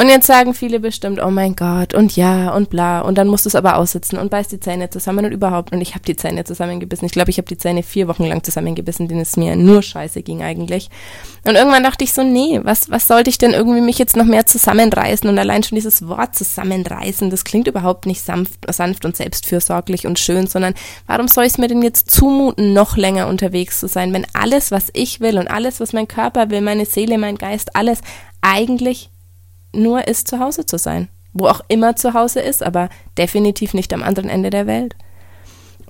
Und 0.00 0.08
jetzt 0.08 0.26
sagen 0.26 0.54
viele 0.54 0.80
bestimmt, 0.80 1.20
oh 1.22 1.30
mein 1.30 1.54
Gott, 1.54 1.92
und 1.92 2.16
ja, 2.16 2.54
und 2.54 2.70
bla, 2.70 3.02
und 3.02 3.18
dann 3.18 3.28
musst 3.28 3.44
du 3.44 3.50
es 3.50 3.54
aber 3.54 3.76
aussitzen 3.76 4.18
und 4.18 4.30
beißt 4.30 4.50
die 4.50 4.58
Zähne 4.58 4.88
zusammen 4.88 5.26
und 5.26 5.32
überhaupt. 5.32 5.72
Und 5.72 5.82
ich 5.82 5.90
habe 5.90 6.06
die 6.06 6.16
Zähne 6.16 6.44
zusammengebissen. 6.44 7.04
Ich 7.04 7.12
glaube, 7.12 7.28
ich 7.28 7.36
habe 7.36 7.48
die 7.48 7.58
Zähne 7.58 7.82
vier 7.82 8.08
Wochen 8.08 8.24
lang 8.24 8.42
zusammengebissen, 8.42 9.08
denen 9.08 9.20
es 9.20 9.36
mir 9.36 9.56
nur 9.56 9.82
scheiße 9.82 10.22
ging 10.22 10.42
eigentlich. 10.42 10.88
Und 11.44 11.54
irgendwann 11.54 11.82
dachte 11.82 12.02
ich 12.02 12.14
so, 12.14 12.22
nee, 12.22 12.60
was, 12.62 12.88
was 12.88 13.08
sollte 13.08 13.28
ich 13.28 13.36
denn 13.36 13.52
irgendwie 13.52 13.82
mich 13.82 13.98
jetzt 13.98 14.16
noch 14.16 14.24
mehr 14.24 14.46
zusammenreißen? 14.46 15.28
Und 15.28 15.38
allein 15.38 15.62
schon 15.64 15.76
dieses 15.76 16.08
Wort 16.08 16.34
zusammenreißen, 16.34 17.28
das 17.28 17.44
klingt 17.44 17.68
überhaupt 17.68 18.06
nicht 18.06 18.22
sanft, 18.22 18.72
sanft 18.72 19.04
und 19.04 19.16
selbstfürsorglich 19.16 20.06
und 20.06 20.18
schön, 20.18 20.46
sondern 20.46 20.72
warum 21.08 21.28
soll 21.28 21.44
ich 21.44 21.52
es 21.52 21.58
mir 21.58 21.68
denn 21.68 21.82
jetzt 21.82 22.10
zumuten, 22.10 22.72
noch 22.72 22.96
länger 22.96 23.28
unterwegs 23.28 23.80
zu 23.80 23.86
sein, 23.86 24.14
wenn 24.14 24.26
alles, 24.32 24.70
was 24.70 24.88
ich 24.94 25.20
will 25.20 25.36
und 25.36 25.48
alles, 25.48 25.78
was 25.78 25.92
mein 25.92 26.08
Körper 26.08 26.48
will, 26.48 26.62
meine 26.62 26.86
Seele, 26.86 27.18
mein 27.18 27.36
Geist, 27.36 27.76
alles 27.76 28.00
eigentlich 28.40 29.10
nur 29.72 30.06
ist, 30.08 30.28
zu 30.28 30.38
Hause 30.38 30.66
zu 30.66 30.78
sein. 30.78 31.08
Wo 31.32 31.46
auch 31.46 31.60
immer 31.68 31.94
zu 31.96 32.14
Hause 32.14 32.40
ist, 32.40 32.62
aber 32.62 32.88
definitiv 33.16 33.72
nicht 33.72 33.92
am 33.92 34.02
anderen 34.02 34.28
Ende 34.28 34.50
der 34.50 34.66
Welt. 34.66 34.96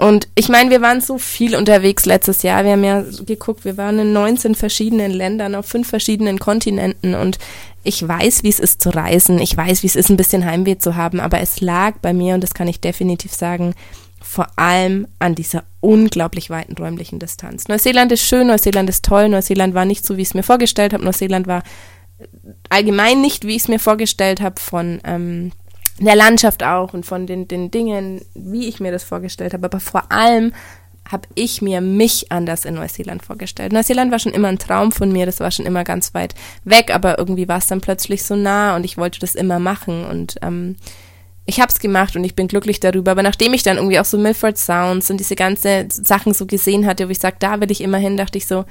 Und 0.00 0.28
ich 0.34 0.48
meine, 0.48 0.70
wir 0.70 0.80
waren 0.80 1.02
so 1.02 1.18
viel 1.18 1.54
unterwegs 1.54 2.06
letztes 2.06 2.42
Jahr. 2.42 2.64
Wir 2.64 2.72
haben 2.72 2.84
ja 2.84 3.04
geguckt, 3.26 3.66
wir 3.66 3.76
waren 3.76 3.98
in 3.98 4.14
19 4.14 4.54
verschiedenen 4.54 5.10
Ländern, 5.10 5.54
auf 5.54 5.66
fünf 5.66 5.88
verschiedenen 5.88 6.38
Kontinenten. 6.38 7.14
Und 7.14 7.38
ich 7.84 8.06
weiß, 8.06 8.42
wie 8.42 8.48
es 8.48 8.60
ist 8.60 8.80
zu 8.80 8.90
reisen. 8.90 9.38
Ich 9.40 9.54
weiß, 9.54 9.82
wie 9.82 9.86
es 9.86 9.96
ist, 9.96 10.08
ein 10.08 10.16
bisschen 10.16 10.46
Heimweh 10.46 10.78
zu 10.78 10.96
haben. 10.96 11.20
Aber 11.20 11.40
es 11.40 11.60
lag 11.60 11.98
bei 12.00 12.14
mir, 12.14 12.34
und 12.34 12.42
das 12.42 12.54
kann 12.54 12.66
ich 12.66 12.80
definitiv 12.80 13.34
sagen, 13.34 13.74
vor 14.22 14.46
allem 14.56 15.06
an 15.18 15.34
dieser 15.34 15.64
unglaublich 15.80 16.48
weiten 16.48 16.76
räumlichen 16.78 17.18
Distanz. 17.18 17.68
Neuseeland 17.68 18.10
ist 18.12 18.22
schön, 18.22 18.46
Neuseeland 18.46 18.88
ist 18.88 19.04
toll. 19.04 19.28
Neuseeland 19.28 19.74
war 19.74 19.84
nicht 19.84 20.06
so, 20.06 20.16
wie 20.16 20.22
ich 20.22 20.28
es 20.28 20.34
mir 20.34 20.42
vorgestellt 20.42 20.94
habe. 20.94 21.04
Neuseeland 21.04 21.46
war 21.46 21.62
allgemein 22.68 23.20
nicht, 23.20 23.46
wie 23.46 23.56
ich 23.56 23.62
es 23.62 23.68
mir 23.68 23.78
vorgestellt 23.78 24.40
habe, 24.40 24.60
von 24.60 25.00
ähm, 25.04 25.52
der 25.98 26.16
Landschaft 26.16 26.62
auch 26.62 26.94
und 26.94 27.04
von 27.04 27.26
den, 27.26 27.46
den 27.48 27.70
Dingen, 27.70 28.22
wie 28.34 28.68
ich 28.68 28.80
mir 28.80 28.92
das 28.92 29.04
vorgestellt 29.04 29.52
habe. 29.52 29.66
Aber 29.66 29.80
vor 29.80 30.10
allem 30.10 30.52
habe 31.10 31.28
ich 31.34 31.60
mir 31.60 31.80
mich 31.80 32.30
anders 32.30 32.64
in 32.64 32.74
Neuseeland 32.74 33.24
vorgestellt. 33.24 33.72
Neuseeland 33.72 34.12
war 34.12 34.18
schon 34.18 34.32
immer 34.32 34.48
ein 34.48 34.58
Traum 34.58 34.92
von 34.92 35.10
mir, 35.12 35.26
das 35.26 35.40
war 35.40 35.50
schon 35.50 35.66
immer 35.66 35.84
ganz 35.84 36.14
weit 36.14 36.34
weg, 36.64 36.94
aber 36.94 37.18
irgendwie 37.18 37.48
war 37.48 37.58
es 37.58 37.66
dann 37.66 37.80
plötzlich 37.80 38.22
so 38.22 38.36
nah 38.36 38.76
und 38.76 38.84
ich 38.84 38.96
wollte 38.96 39.18
das 39.18 39.34
immer 39.34 39.58
machen 39.58 40.04
und 40.04 40.36
ähm, 40.42 40.76
ich 41.46 41.60
habe 41.60 41.72
es 41.72 41.80
gemacht 41.80 42.14
und 42.14 42.22
ich 42.22 42.36
bin 42.36 42.46
glücklich 42.46 42.78
darüber. 42.78 43.10
Aber 43.10 43.22
nachdem 43.22 43.54
ich 43.54 43.62
dann 43.62 43.76
irgendwie 43.76 43.98
auch 43.98 44.04
so 44.04 44.18
Milford 44.18 44.56
Sounds 44.56 45.10
und 45.10 45.18
diese 45.18 45.34
ganze 45.34 45.86
Sachen 45.90 46.32
so 46.32 46.46
gesehen 46.46 46.86
hatte, 46.86 47.08
wo 47.08 47.10
ich 47.10 47.18
sage, 47.18 47.36
da 47.40 47.60
will 47.60 47.70
ich 47.70 47.80
immer 47.80 47.98
hin, 47.98 48.16
dachte 48.16 48.38
ich 48.38 48.46
so, 48.46 48.64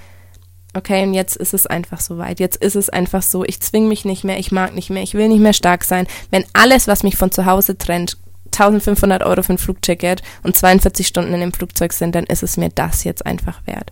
okay, 0.74 1.04
und 1.04 1.14
jetzt 1.14 1.36
ist 1.36 1.54
es 1.54 1.66
einfach 1.66 2.00
so 2.00 2.18
weit. 2.18 2.40
Jetzt 2.40 2.58
ist 2.58 2.76
es 2.76 2.90
einfach 2.90 3.22
so, 3.22 3.44
ich 3.44 3.60
zwing 3.60 3.88
mich 3.88 4.06
nicht 4.06 4.24
mehr, 4.24 4.40
ich 4.40 4.52
mag 4.52 4.74
nicht 4.76 4.90
mehr, 4.90 5.04
ich 5.04 5.14
will 5.14 5.28
nicht 5.28 5.42
mehr 5.42 5.54
stark 5.54 5.84
sein. 5.84 6.08
Wenn 6.32 6.46
alles, 6.54 6.88
was 6.88 7.04
mich 7.04 7.18
von 7.18 7.32
zu 7.32 7.46
Hause 7.46 7.78
trennt, 7.78 8.18
1500 8.52 9.24
Euro 9.24 9.44
für 9.44 9.54
ein 9.54 9.58
Flugticket 9.58 10.22
und 10.44 10.56
42 10.56 11.08
Stunden 11.08 11.34
in 11.34 11.40
dem 11.40 11.54
Flugzeug 11.54 11.94
sind, 11.94 12.16
dann 12.16 12.26
ist 12.26 12.44
es 12.44 12.58
mir 12.58 12.70
das 12.70 13.04
jetzt 13.04 13.26
einfach 13.26 13.66
wert. 13.66 13.92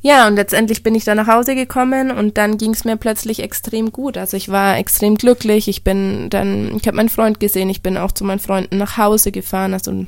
Ja, 0.00 0.28
und 0.28 0.36
letztendlich 0.36 0.84
bin 0.84 0.94
ich 0.94 1.04
dann 1.04 1.16
nach 1.16 1.26
Hause 1.26 1.56
gekommen 1.56 2.12
und 2.12 2.38
dann 2.38 2.56
ging 2.56 2.72
es 2.72 2.84
mir 2.84 2.96
plötzlich 2.96 3.42
extrem 3.42 3.90
gut. 3.90 4.16
Also 4.16 4.36
ich 4.36 4.48
war 4.48 4.78
extrem 4.78 5.16
glücklich. 5.16 5.66
Ich 5.66 5.82
bin 5.82 6.30
dann, 6.30 6.76
ich 6.76 6.86
habe 6.86 6.96
meinen 6.96 7.08
Freund 7.08 7.40
gesehen, 7.40 7.68
ich 7.68 7.82
bin 7.82 7.96
auch 7.96 8.12
zu 8.12 8.24
meinen 8.24 8.38
Freunden 8.38 8.78
nach 8.78 8.96
Hause 8.96 9.32
gefahren, 9.32 9.72
also 9.72 10.06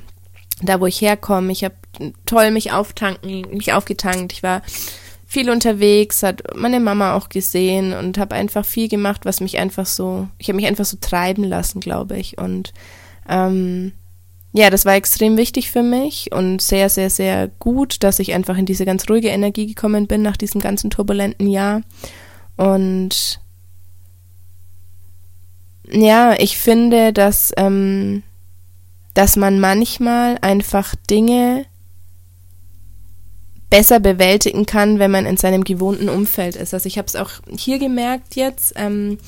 da 0.62 0.80
wo 0.80 0.86
ich 0.86 1.00
herkomme. 1.00 1.50
Ich 1.50 1.64
habe 1.64 1.74
toll 2.24 2.52
mich 2.52 2.72
auftanken, 2.72 3.46
mich 3.50 3.72
aufgetankt. 3.72 4.32
Ich 4.32 4.42
war 4.44 4.62
viel 5.30 5.48
unterwegs, 5.48 6.24
hat 6.24 6.42
meine 6.56 6.80
Mama 6.80 7.14
auch 7.14 7.28
gesehen 7.28 7.92
und 7.92 8.18
habe 8.18 8.34
einfach 8.34 8.66
viel 8.66 8.88
gemacht, 8.88 9.20
was 9.24 9.40
mich 9.40 9.58
einfach 9.58 9.86
so, 9.86 10.26
ich 10.38 10.48
habe 10.48 10.56
mich 10.56 10.66
einfach 10.66 10.84
so 10.84 10.96
treiben 11.00 11.44
lassen, 11.44 11.78
glaube 11.78 12.18
ich. 12.18 12.36
Und 12.36 12.72
ähm, 13.28 13.92
ja, 14.52 14.70
das 14.70 14.84
war 14.84 14.96
extrem 14.96 15.36
wichtig 15.36 15.70
für 15.70 15.84
mich 15.84 16.32
und 16.32 16.60
sehr, 16.60 16.88
sehr, 16.88 17.10
sehr 17.10 17.46
gut, 17.60 18.02
dass 18.02 18.18
ich 18.18 18.34
einfach 18.34 18.58
in 18.58 18.66
diese 18.66 18.84
ganz 18.84 19.08
ruhige 19.08 19.28
Energie 19.28 19.68
gekommen 19.68 20.08
bin 20.08 20.20
nach 20.20 20.36
diesem 20.36 20.60
ganzen 20.60 20.90
turbulenten 20.90 21.46
Jahr. 21.46 21.82
Und 22.56 23.40
ja, 25.88 26.34
ich 26.40 26.58
finde, 26.58 27.12
dass, 27.12 27.52
ähm, 27.56 28.24
dass 29.14 29.36
man 29.36 29.60
manchmal 29.60 30.38
einfach 30.40 30.96
Dinge 31.08 31.66
besser 33.70 34.00
bewältigen 34.00 34.66
kann, 34.66 34.98
wenn 34.98 35.10
man 35.10 35.26
in 35.26 35.36
seinem 35.36 35.64
gewohnten 35.64 36.08
Umfeld 36.08 36.56
ist. 36.56 36.74
Also 36.74 36.86
ich 36.86 36.98
habe 36.98 37.06
es 37.06 37.16
auch 37.16 37.30
hier 37.56 37.78
gemerkt 37.78 38.34
jetzt, 38.34 38.74
ähm, 38.76 39.18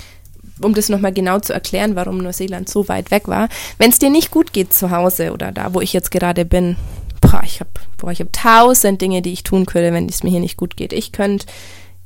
um 0.61 0.75
das 0.75 0.89
nochmal 0.89 1.13
genau 1.13 1.39
zu 1.39 1.53
erklären, 1.53 1.97
warum 1.97 2.19
Neuseeland 2.19 2.69
so 2.69 2.89
weit 2.89 3.11
weg 3.11 3.29
war. 3.29 3.49
Wenn 3.79 3.91
es 3.91 3.99
dir 3.99 4.11
nicht 4.11 4.31
gut 4.31 4.53
geht 4.53 4.75
zu 4.75 4.91
Hause 4.91 5.33
oder 5.33 5.53
da, 5.53 5.73
wo 5.75 5.81
ich 5.81 5.93
jetzt 5.93 6.11
gerade 6.11 6.45
bin, 6.45 6.77
boah, 7.21 7.41
ich 7.45 7.61
habe 7.61 7.71
hab 8.03 8.33
tausend 8.33 9.01
Dinge, 9.01 9.23
die 9.23 9.33
ich 9.33 9.45
tun 9.45 9.65
könnte, 9.65 9.93
wenn 9.93 10.09
es 10.09 10.23
mir 10.23 10.31
hier 10.31 10.41
nicht 10.41 10.57
gut 10.57 10.77
geht. 10.77 10.93
Ich 10.93 11.13
könnte 11.13 11.47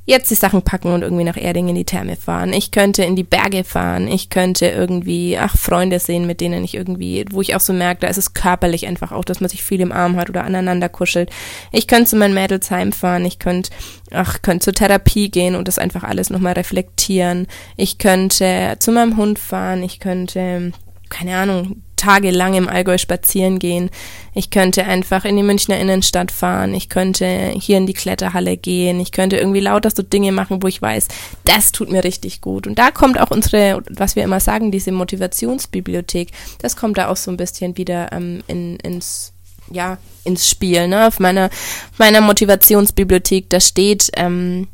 jetzt 0.07 0.31
die 0.31 0.35
Sachen 0.35 0.61
packen 0.61 0.93
und 0.93 1.01
irgendwie 1.01 1.25
nach 1.25 1.35
Erding 1.35 1.67
in 1.67 1.75
die 1.75 1.83
Therme 1.83 2.15
fahren. 2.15 2.53
Ich 2.53 2.71
könnte 2.71 3.03
in 3.03 3.17
die 3.17 3.25
Berge 3.25 3.65
fahren. 3.65 4.07
Ich 4.07 4.29
könnte 4.29 4.67
irgendwie, 4.67 5.37
ach, 5.37 5.57
Freunde 5.57 5.99
sehen, 5.99 6.25
mit 6.25 6.39
denen 6.39 6.63
ich 6.63 6.75
irgendwie, 6.75 7.25
wo 7.29 7.41
ich 7.41 7.55
auch 7.55 7.59
so 7.59 7.73
merke, 7.73 8.01
da 8.01 8.07
ist 8.07 8.17
es 8.17 8.33
körperlich 8.33 8.87
einfach 8.87 9.11
auch, 9.11 9.25
dass 9.25 9.41
man 9.41 9.49
sich 9.49 9.63
viel 9.63 9.81
im 9.81 9.91
Arm 9.91 10.15
hat 10.15 10.29
oder 10.29 10.45
aneinander 10.45 10.87
kuschelt. 10.87 11.29
Ich 11.73 11.87
könnte 11.87 12.09
zu 12.09 12.15
meinen 12.15 12.33
Mädels 12.33 12.71
heimfahren. 12.71 13.25
Ich 13.25 13.37
könnte, 13.37 13.71
ach, 14.11 14.41
könnte 14.41 14.63
zur 14.63 14.73
Therapie 14.73 15.29
gehen 15.29 15.55
und 15.55 15.67
das 15.67 15.77
einfach 15.77 16.03
alles 16.03 16.29
nochmal 16.29 16.53
reflektieren. 16.53 17.45
Ich 17.75 17.97
könnte 17.97 18.77
zu 18.79 18.93
meinem 18.93 19.17
Hund 19.17 19.39
fahren. 19.39 19.83
Ich 19.83 19.99
könnte, 19.99 20.71
keine 21.09 21.35
Ahnung, 21.35 21.81
tagelang 21.97 22.53
im 22.53 22.69
Allgäu 22.69 22.97
spazieren 22.97 23.59
gehen. 23.59 23.89
Ich 24.33 24.49
könnte 24.49 24.85
einfach 24.85 25.25
in 25.25 25.35
die 25.35 25.43
Münchner 25.43 25.79
Innenstadt 25.79 26.31
fahren. 26.31 26.73
Ich 26.73 26.89
könnte 26.89 27.53
hier 27.59 27.77
in 27.77 27.87
die 27.87 27.93
Kletterhalle 27.93 28.55
gehen. 28.55 28.99
Ich 28.99 29.11
könnte 29.11 29.37
irgendwie 29.37 29.59
lauter 29.59 29.91
so 29.91 30.03
Dinge 30.03 30.31
machen, 30.31 30.63
wo 30.63 30.67
ich 30.67 30.81
weiß, 30.81 31.07
das 31.43 31.71
tut 31.71 31.91
mir 31.91 32.03
richtig 32.03 32.39
gut. 32.41 32.67
Und 32.67 32.79
da 32.79 32.91
kommt 32.91 33.19
auch 33.19 33.31
unsere, 33.31 33.81
was 33.89 34.15
wir 34.15 34.23
immer 34.23 34.39
sagen, 34.39 34.71
diese 34.71 34.91
Motivationsbibliothek, 34.91 36.29
das 36.61 36.75
kommt 36.75 36.97
da 36.97 37.09
auch 37.09 37.17
so 37.17 37.31
ein 37.31 37.37
bisschen 37.37 37.77
wieder 37.77 38.11
ähm, 38.13 38.43
in, 38.47 38.77
ins 38.77 39.33
ja, 39.69 39.97
ins 40.23 40.49
Spiel. 40.49 40.87
Ne? 40.87 41.07
Auf 41.07 41.19
meiner, 41.19 41.49
meiner 41.97 42.21
Motivationsbibliothek, 42.21 43.49
da 43.49 43.59
steht, 43.59 44.11
ähm, 44.15 44.67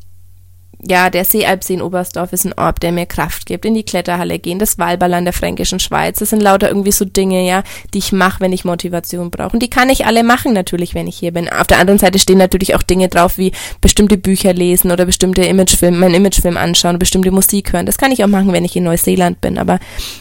ja, 0.88 1.10
der 1.10 1.24
Seealpsee 1.24 1.76
in 1.76 1.82
Oberstdorf 1.82 2.34
ist 2.34 2.46
ein 2.46 2.54
Ort, 2.54 2.84
der 2.84 2.92
mir 2.92 3.06
Kraft 3.06 3.46
gibt. 3.46 3.66
In 3.66 3.74
die 3.74 3.84
Kletterhalle 3.84 4.40
gehen, 4.40 4.60
das 4.60 4.78
Walball 4.78 5.14
an 5.14 5.24
der 5.24 5.34
Fränkischen 5.34 5.80
Schweiz. 5.80 6.20
Das 6.20 6.32
sind 6.32 6.42
lauter 6.42 6.68
irgendwie 6.68 6.92
so 6.92 7.06
Dinge, 7.06 7.46
ja, 7.46 7.64
die 7.94 8.00
ich 8.00 8.12
mache, 8.12 8.42
wenn 8.42 8.52
ich 8.52 8.66
Motivation 8.66 9.32
brauche. 9.32 9.54
Und 9.54 9.64
die 9.64 9.70
kann 9.70 9.90
ich 9.90 10.06
alle 10.06 10.24
machen, 10.24 10.54
natürlich, 10.54 10.94
wenn 10.94 11.08
ich 11.08 11.18
hier 11.18 11.32
bin. 11.32 11.50
Auf 11.50 11.68
der 11.68 11.80
anderen 11.80 12.00
Seite 12.00 12.20
stehen 12.20 12.38
natürlich 12.38 12.76
auch 12.76 12.84
Dinge 12.84 13.08
drauf, 13.08 13.38
wie 13.38 13.54
bestimmte 13.82 14.18
Bücher 14.18 14.54
lesen 14.54 14.92
oder 14.92 15.06
bestimmte 15.06 15.44
Imagefilme, 15.44 15.98
meinen 15.98 16.16
Imagefilm 16.16 16.58
anschauen, 16.58 17.00
bestimmte 17.00 17.32
Musik 17.32 17.74
hören. 17.74 17.86
Das 17.86 17.98
kann 17.98 18.12
ich 18.12 18.24
auch 18.24 18.30
machen, 18.30 18.52
wenn 18.52 18.66
ich 18.66 18.76
in 18.76 18.84
Neuseeland 18.84 19.40
bin. 19.42 19.58
Aber 19.58 19.80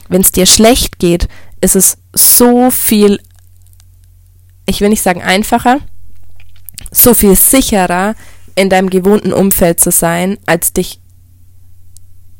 wenn 0.08 0.20
es 0.20 0.32
dir 0.32 0.46
schlecht 0.46 0.98
geht, 0.98 1.28
ist 1.60 1.76
es 1.76 1.98
so 2.12 2.70
viel, 2.70 3.20
ich 4.66 4.80
will 4.80 4.90
nicht 4.90 5.02
sagen 5.02 5.22
einfacher, 5.22 5.78
so 6.90 7.14
viel 7.14 7.34
sicherer, 7.36 8.14
in 8.54 8.68
deinem 8.68 8.90
gewohnten 8.90 9.32
Umfeld 9.32 9.80
zu 9.80 9.90
sein, 9.90 10.38
als 10.46 10.72
dich 10.72 11.00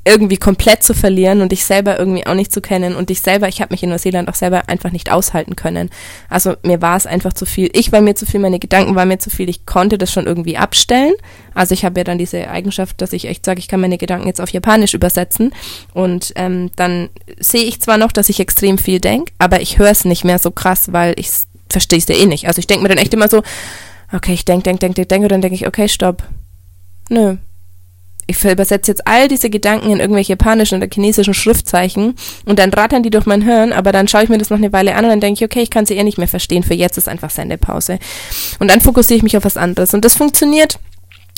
irgendwie 0.04 0.36
komplett 0.36 0.82
zu 0.82 0.94
verlieren 0.94 1.42
und 1.42 1.52
dich 1.52 1.64
selber 1.64 1.96
irgendwie 1.98 2.26
auch 2.26 2.34
nicht 2.34 2.50
zu 2.50 2.60
kennen 2.60 2.96
und 2.96 3.08
dich 3.08 3.20
selber, 3.20 3.46
ich 3.46 3.60
habe 3.60 3.72
mich 3.72 3.84
in 3.84 3.90
Neuseeland 3.90 4.28
auch 4.28 4.34
selber 4.34 4.68
einfach 4.68 4.90
nicht 4.90 5.12
aushalten 5.12 5.54
können. 5.54 5.90
Also 6.28 6.56
mir 6.64 6.82
war 6.82 6.96
es 6.96 7.06
einfach 7.06 7.32
zu 7.32 7.46
viel. 7.46 7.70
Ich 7.72 7.92
war 7.92 8.00
mir 8.00 8.16
zu 8.16 8.26
viel, 8.26 8.40
meine 8.40 8.58
Gedanken 8.58 8.96
waren 8.96 9.06
mir 9.06 9.20
zu 9.20 9.30
viel. 9.30 9.48
Ich 9.48 9.64
konnte 9.64 9.98
das 9.98 10.12
schon 10.12 10.26
irgendwie 10.26 10.56
abstellen. 10.56 11.14
Also 11.54 11.74
ich 11.74 11.84
habe 11.84 12.00
ja 12.00 12.04
dann 12.04 12.18
diese 12.18 12.50
Eigenschaft, 12.50 13.00
dass 13.00 13.12
ich 13.12 13.26
echt 13.26 13.44
sage, 13.44 13.60
ich 13.60 13.68
kann 13.68 13.80
meine 13.80 13.98
Gedanken 13.98 14.26
jetzt 14.26 14.40
auf 14.40 14.50
Japanisch 14.50 14.94
übersetzen 14.94 15.54
und 15.94 16.32
ähm, 16.34 16.70
dann 16.74 17.08
sehe 17.38 17.64
ich 17.64 17.80
zwar 17.80 17.96
noch, 17.96 18.10
dass 18.10 18.28
ich 18.28 18.40
extrem 18.40 18.78
viel 18.78 18.98
denke, 18.98 19.32
aber 19.38 19.60
ich 19.60 19.78
höre 19.78 19.90
es 19.90 20.04
nicht 20.04 20.24
mehr 20.24 20.40
so 20.40 20.50
krass, 20.50 20.92
weil 20.92 21.14
ich 21.16 21.28
verstehe 21.70 21.98
es 21.98 22.08
ja 22.08 22.16
eh 22.16 22.26
nicht. 22.26 22.48
Also 22.48 22.58
ich 22.58 22.66
denke 22.66 22.82
mir 22.82 22.88
dann 22.88 22.98
echt 22.98 23.14
immer 23.14 23.28
so, 23.28 23.42
okay, 24.12 24.34
ich 24.34 24.44
denke, 24.44 24.64
denke, 24.64 24.80
denke, 24.80 25.06
denke, 25.06 25.28
dann 25.28 25.40
denke 25.40 25.54
ich, 25.54 25.66
okay, 25.66 25.88
stopp. 25.88 26.22
Nö. 27.08 27.36
Ich 28.26 28.42
übersetze 28.44 28.90
jetzt 28.90 29.06
all 29.06 29.26
diese 29.26 29.50
Gedanken 29.50 29.90
in 29.90 29.98
irgendwelche 29.98 30.34
japanischen 30.34 30.78
oder 30.78 30.88
chinesischen 30.90 31.34
Schriftzeichen 31.34 32.14
und 32.44 32.58
dann 32.58 32.70
rattern 32.72 33.02
die 33.02 33.10
durch 33.10 33.26
mein 33.26 33.42
Hirn, 33.42 33.72
aber 33.72 33.90
dann 33.90 34.06
schaue 34.06 34.22
ich 34.22 34.28
mir 34.28 34.38
das 34.38 34.48
noch 34.48 34.58
eine 34.58 34.72
Weile 34.72 34.94
an 34.94 35.04
und 35.04 35.10
dann 35.10 35.20
denke 35.20 35.44
ich, 35.44 35.50
okay, 35.50 35.60
ich 35.60 35.70
kann 35.70 35.86
sie 35.86 35.96
eh 35.96 36.04
nicht 36.04 36.18
mehr 36.18 36.28
verstehen. 36.28 36.62
Für 36.62 36.74
jetzt 36.74 36.96
ist 36.96 37.08
einfach 37.08 37.30
Sendepause. 37.30 37.98
Und 38.60 38.70
dann 38.70 38.80
fokussiere 38.80 39.16
ich 39.16 39.22
mich 39.22 39.36
auf 39.36 39.44
was 39.44 39.56
anderes. 39.56 39.92
Und 39.92 40.04
das 40.04 40.14
funktioniert. 40.14 40.78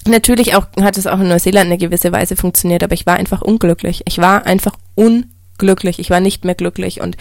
Natürlich 0.07 0.54
auch, 0.54 0.66
hat 0.81 0.99
es 0.99 1.07
auch 1.07 1.19
in 1.19 1.28
Neuseeland 1.28 1.66
eine 1.66 1.78
gewisse 1.78 2.12
Weise 2.12 2.37
funktioniert, 2.37 2.83
aber 2.83 2.93
ich 2.93 3.07
war 3.07 3.16
einfach 3.16 3.40
unglücklich. 3.40 4.02
Ich 4.04 4.19
war 4.19 4.45
einfach 4.45 4.76
unglücklich. 4.95 5.99
Ich 5.99 6.11
war 6.11 6.21
nicht 6.21 6.45
mehr 6.45 6.54
glücklich 6.54 7.00
und 7.00 7.16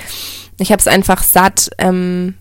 ich 0.60 0.72
habe 0.72 0.82
es 0.82 0.88
einfach 0.88 1.24
satt, 1.24 1.72
ähm, 1.78 2.36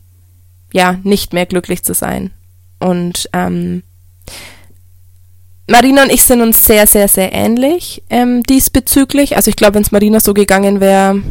ja, 0.73 0.99
nicht 1.05 1.33
mehr 1.33 1.47
glücklich 1.47 1.85
zu 1.85 1.95
sein. 1.95 2.33
Und 2.83 3.29
ähm, 3.33 3.83
Marina 5.71 6.03
und 6.03 6.13
ich 6.13 6.25
sind 6.25 6.43
uns 6.43 6.65
sehr, 6.67 6.87
sehr, 6.87 7.09
sehr 7.09 7.33
ähnlich 7.33 8.03
ähm, 8.11 8.43
diesbezüglich. 8.43 9.37
Also 9.37 9.49
ich 9.49 9.57
glaube, 9.57 9.75
wenn 9.75 9.83
es 9.83 9.93
Marina 9.93 10.21
so 10.21 10.35
gegangen 10.35 10.81
wäre, 10.81 11.23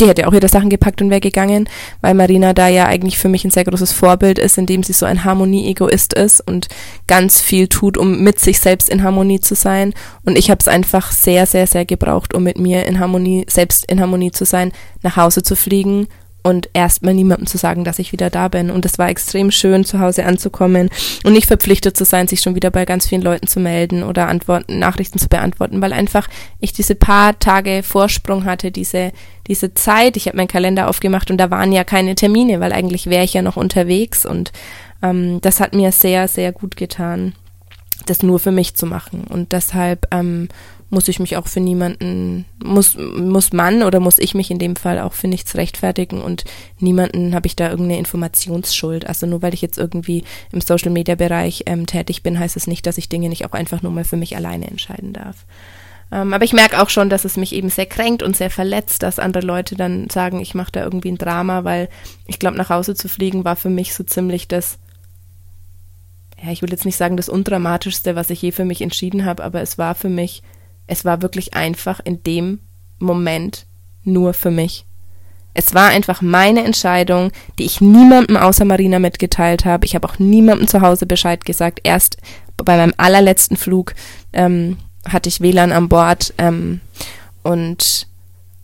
die 0.00 0.06
hätte 0.06 0.28
auch 0.28 0.32
ihre 0.32 0.48
Sachen 0.48 0.70
gepackt 0.70 1.02
und 1.02 1.10
wäre 1.10 1.20
gegangen, 1.20 1.68
weil 2.00 2.14
Marina 2.14 2.54
da 2.54 2.68
ja 2.68 2.86
eigentlich 2.86 3.18
für 3.18 3.28
mich 3.28 3.44
ein 3.44 3.50
sehr 3.50 3.64
großes 3.64 3.92
Vorbild 3.92 4.38
ist, 4.38 4.56
indem 4.56 4.82
sie 4.82 4.92
so 4.92 5.06
ein 5.06 5.24
Harmonie-Egoist 5.24 6.14
ist 6.14 6.40
und 6.40 6.68
ganz 7.06 7.40
viel 7.40 7.68
tut, 7.68 7.98
um 7.98 8.22
mit 8.22 8.38
sich 8.38 8.60
selbst 8.60 8.88
in 8.88 9.02
Harmonie 9.02 9.40
zu 9.40 9.54
sein. 9.54 9.92
Und 10.24 10.38
ich 10.38 10.50
habe 10.50 10.58
es 10.60 10.68
einfach 10.68 11.10
sehr, 11.10 11.46
sehr, 11.46 11.66
sehr 11.66 11.84
gebraucht, 11.84 12.32
um 12.32 12.44
mit 12.44 12.58
mir 12.58 12.86
in 12.86 13.00
Harmonie, 13.00 13.44
selbst 13.50 13.90
in 13.90 14.00
Harmonie 14.00 14.30
zu 14.30 14.44
sein, 14.44 14.72
nach 15.02 15.16
Hause 15.16 15.42
zu 15.42 15.56
fliegen 15.56 16.06
und 16.42 16.70
erstmal 16.72 17.14
niemandem 17.14 17.46
zu 17.46 17.58
sagen, 17.58 17.84
dass 17.84 17.98
ich 17.98 18.12
wieder 18.12 18.30
da 18.30 18.48
bin. 18.48 18.70
Und 18.70 18.84
es 18.86 18.98
war 18.98 19.08
extrem 19.08 19.50
schön, 19.50 19.84
zu 19.84 20.00
Hause 20.00 20.24
anzukommen 20.24 20.88
und 21.24 21.32
nicht 21.32 21.46
verpflichtet 21.46 21.96
zu 21.96 22.04
sein, 22.04 22.28
sich 22.28 22.40
schon 22.40 22.54
wieder 22.54 22.70
bei 22.70 22.84
ganz 22.84 23.06
vielen 23.06 23.22
Leuten 23.22 23.46
zu 23.46 23.60
melden 23.60 24.02
oder 24.02 24.28
Antworten, 24.28 24.78
Nachrichten 24.78 25.18
zu 25.18 25.28
beantworten, 25.28 25.82
weil 25.82 25.92
einfach 25.92 26.28
ich 26.60 26.72
diese 26.72 26.94
paar 26.94 27.38
Tage 27.38 27.82
Vorsprung 27.82 28.44
hatte, 28.44 28.70
diese, 28.70 29.12
diese 29.46 29.74
Zeit. 29.74 30.16
Ich 30.16 30.26
habe 30.26 30.36
meinen 30.36 30.48
Kalender 30.48 30.88
aufgemacht 30.88 31.30
und 31.30 31.38
da 31.38 31.50
waren 31.50 31.72
ja 31.72 31.84
keine 31.84 32.14
Termine, 32.14 32.60
weil 32.60 32.72
eigentlich 32.72 33.06
wäre 33.06 33.24
ich 33.24 33.34
ja 33.34 33.42
noch 33.42 33.56
unterwegs 33.56 34.24
und 34.24 34.52
ähm, 35.02 35.40
das 35.40 35.60
hat 35.60 35.74
mir 35.74 35.92
sehr, 35.92 36.28
sehr 36.28 36.52
gut 36.52 36.76
getan, 36.76 37.34
das 38.06 38.22
nur 38.22 38.38
für 38.38 38.52
mich 38.52 38.74
zu 38.74 38.86
machen. 38.86 39.24
Und 39.28 39.52
deshalb 39.52 40.06
ähm, 40.12 40.48
muss 40.90 41.08
ich 41.08 41.20
mich 41.20 41.36
auch 41.36 41.46
für 41.46 41.60
niemanden, 41.60 42.46
muss, 42.62 42.96
muss 42.96 43.52
man 43.52 43.82
oder 43.82 44.00
muss 44.00 44.18
ich 44.18 44.34
mich 44.34 44.50
in 44.50 44.58
dem 44.58 44.74
Fall 44.74 44.98
auch 44.98 45.12
für 45.12 45.28
nichts 45.28 45.54
rechtfertigen 45.54 46.22
und 46.22 46.44
niemanden 46.78 47.34
habe 47.34 47.46
ich 47.46 47.56
da 47.56 47.68
irgendeine 47.68 47.98
Informationsschuld. 47.98 49.06
Also 49.06 49.26
nur 49.26 49.42
weil 49.42 49.52
ich 49.52 49.60
jetzt 49.60 49.76
irgendwie 49.76 50.24
im 50.50 50.60
Social 50.60 50.90
Media 50.90 51.14
Bereich 51.14 51.64
ähm, 51.66 51.86
tätig 51.86 52.22
bin, 52.22 52.38
heißt 52.38 52.56
es 52.56 52.66
nicht, 52.66 52.86
dass 52.86 52.98
ich 52.98 53.08
Dinge 53.08 53.28
nicht 53.28 53.44
auch 53.44 53.52
einfach 53.52 53.82
nur 53.82 53.92
mal 53.92 54.04
für 54.04 54.16
mich 54.16 54.34
alleine 54.36 54.66
entscheiden 54.66 55.12
darf. 55.12 55.44
Ähm, 56.10 56.32
aber 56.32 56.44
ich 56.44 56.54
merke 56.54 56.80
auch 56.80 56.88
schon, 56.88 57.10
dass 57.10 57.26
es 57.26 57.36
mich 57.36 57.54
eben 57.54 57.68
sehr 57.68 57.86
kränkt 57.86 58.22
und 58.22 58.36
sehr 58.36 58.50
verletzt, 58.50 59.02
dass 59.02 59.18
andere 59.18 59.44
Leute 59.44 59.76
dann 59.76 60.08
sagen, 60.08 60.40
ich 60.40 60.54
mache 60.54 60.72
da 60.72 60.82
irgendwie 60.82 61.10
ein 61.10 61.18
Drama, 61.18 61.64
weil 61.64 61.90
ich 62.26 62.38
glaube, 62.38 62.56
nach 62.56 62.70
Hause 62.70 62.94
zu 62.94 63.08
fliegen 63.08 63.44
war 63.44 63.56
für 63.56 63.68
mich 63.68 63.92
so 63.92 64.04
ziemlich 64.04 64.48
das, 64.48 64.78
ja, 66.42 66.50
ich 66.50 66.62
will 66.62 66.70
jetzt 66.70 66.86
nicht 66.86 66.96
sagen 66.96 67.18
das 67.18 67.28
Undramatischste, 67.28 68.16
was 68.16 68.30
ich 68.30 68.40
je 68.40 68.52
für 68.52 68.64
mich 68.64 68.80
entschieden 68.80 69.26
habe, 69.26 69.44
aber 69.44 69.60
es 69.60 69.76
war 69.76 69.94
für 69.94 70.08
mich 70.08 70.42
es 70.88 71.04
war 71.04 71.22
wirklich 71.22 71.54
einfach 71.54 72.00
in 72.02 72.22
dem 72.24 72.58
Moment 72.98 73.66
nur 74.02 74.34
für 74.34 74.50
mich. 74.50 74.84
Es 75.54 75.74
war 75.74 75.88
einfach 75.88 76.22
meine 76.22 76.64
Entscheidung, 76.64 77.30
die 77.58 77.64
ich 77.64 77.80
niemandem 77.80 78.36
außer 78.36 78.64
Marina 78.64 78.98
mitgeteilt 78.98 79.64
habe. 79.64 79.86
Ich 79.86 79.94
habe 79.94 80.08
auch 80.08 80.18
niemandem 80.18 80.66
zu 80.66 80.80
Hause 80.80 81.06
Bescheid 81.06 81.44
gesagt. 81.44 81.80
Erst 81.84 82.16
bei 82.56 82.76
meinem 82.76 82.94
allerletzten 82.96 83.56
Flug 83.56 83.94
ähm, 84.32 84.78
hatte 85.08 85.28
ich 85.28 85.40
WLAN 85.40 85.72
an 85.72 85.88
Bord 85.88 86.34
ähm, 86.38 86.80
und 87.42 88.07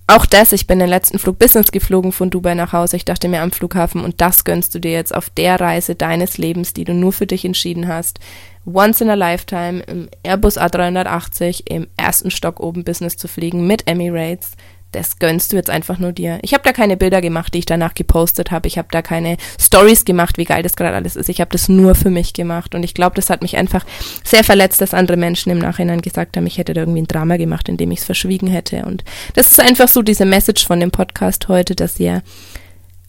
auch 0.06 0.26
das, 0.26 0.52
ich 0.52 0.66
bin 0.66 0.78
den 0.78 0.88
letzten 0.88 1.18
Flug 1.18 1.38
Business 1.38 1.72
geflogen 1.72 2.12
von 2.12 2.28
Dubai 2.28 2.54
nach 2.54 2.72
Hause. 2.72 2.96
Ich 2.96 3.06
dachte 3.06 3.28
mir 3.28 3.40
am 3.40 3.52
Flughafen, 3.52 4.02
und 4.02 4.20
das 4.20 4.44
gönnst 4.44 4.74
du 4.74 4.78
dir 4.78 4.92
jetzt 4.92 5.14
auf 5.14 5.30
der 5.30 5.58
Reise 5.58 5.94
deines 5.94 6.36
Lebens, 6.36 6.74
die 6.74 6.84
du 6.84 6.92
nur 6.92 7.12
für 7.12 7.26
dich 7.26 7.44
entschieden 7.44 7.88
hast. 7.88 8.20
Once 8.66 9.00
in 9.00 9.08
a 9.08 9.14
Lifetime 9.14 9.82
im 9.82 10.08
Airbus 10.22 10.58
A380 10.58 11.62
im 11.66 11.86
ersten 11.96 12.30
Stock 12.30 12.60
oben 12.60 12.84
Business 12.84 13.16
zu 13.16 13.28
fliegen 13.28 13.66
mit 13.66 13.86
Emirates. 13.86 14.52
Das 14.94 15.18
gönnst 15.18 15.52
du 15.52 15.56
jetzt 15.56 15.70
einfach 15.70 15.98
nur 15.98 16.12
dir. 16.12 16.38
Ich 16.42 16.54
habe 16.54 16.62
da 16.64 16.72
keine 16.72 16.96
Bilder 16.96 17.20
gemacht, 17.20 17.52
die 17.54 17.58
ich 17.58 17.66
danach 17.66 17.94
gepostet 17.94 18.50
habe. 18.50 18.68
Ich 18.68 18.78
habe 18.78 18.88
da 18.90 19.02
keine 19.02 19.36
Stories 19.60 20.04
gemacht, 20.04 20.38
wie 20.38 20.44
geil 20.44 20.62
das 20.62 20.76
gerade 20.76 20.94
alles 20.94 21.16
ist. 21.16 21.28
Ich 21.28 21.40
habe 21.40 21.50
das 21.50 21.68
nur 21.68 21.94
für 21.94 22.10
mich 22.10 22.32
gemacht. 22.32 22.74
Und 22.74 22.82
ich 22.82 22.94
glaube, 22.94 23.16
das 23.16 23.30
hat 23.30 23.42
mich 23.42 23.56
einfach 23.56 23.84
sehr 24.22 24.44
verletzt, 24.44 24.80
dass 24.80 24.94
andere 24.94 25.16
Menschen 25.16 25.50
im 25.50 25.58
Nachhinein 25.58 26.00
gesagt 26.00 26.36
haben, 26.36 26.46
ich 26.46 26.58
hätte 26.58 26.74
da 26.74 26.82
irgendwie 26.82 27.02
ein 27.02 27.08
Drama 27.08 27.36
gemacht, 27.36 27.68
in 27.68 27.76
dem 27.76 27.90
ich 27.90 28.00
es 28.00 28.04
verschwiegen 28.04 28.46
hätte. 28.46 28.84
Und 28.84 29.04
das 29.34 29.50
ist 29.50 29.60
einfach 29.60 29.88
so 29.88 30.02
diese 30.02 30.24
Message 30.24 30.66
von 30.66 30.80
dem 30.80 30.90
Podcast 30.90 31.48
heute, 31.48 31.74
dass 31.74 31.98
ihr 31.98 32.22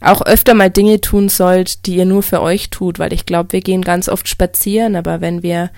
auch 0.01 0.21
öfter 0.21 0.53
mal 0.53 0.69
Dinge 0.69 1.01
tun 1.01 1.29
sollt, 1.29 1.85
die 1.85 1.95
ihr 1.95 2.05
nur 2.05 2.23
für 2.23 2.41
euch 2.41 2.69
tut, 2.69 2.99
weil 2.99 3.13
ich 3.13 3.25
glaube, 3.25 3.53
wir 3.53 3.61
gehen 3.61 3.81
ganz 3.81 4.09
oft 4.09 4.27
spazieren, 4.27 4.95
aber 4.95 5.21
wenn 5.21 5.41
wir 5.41 5.71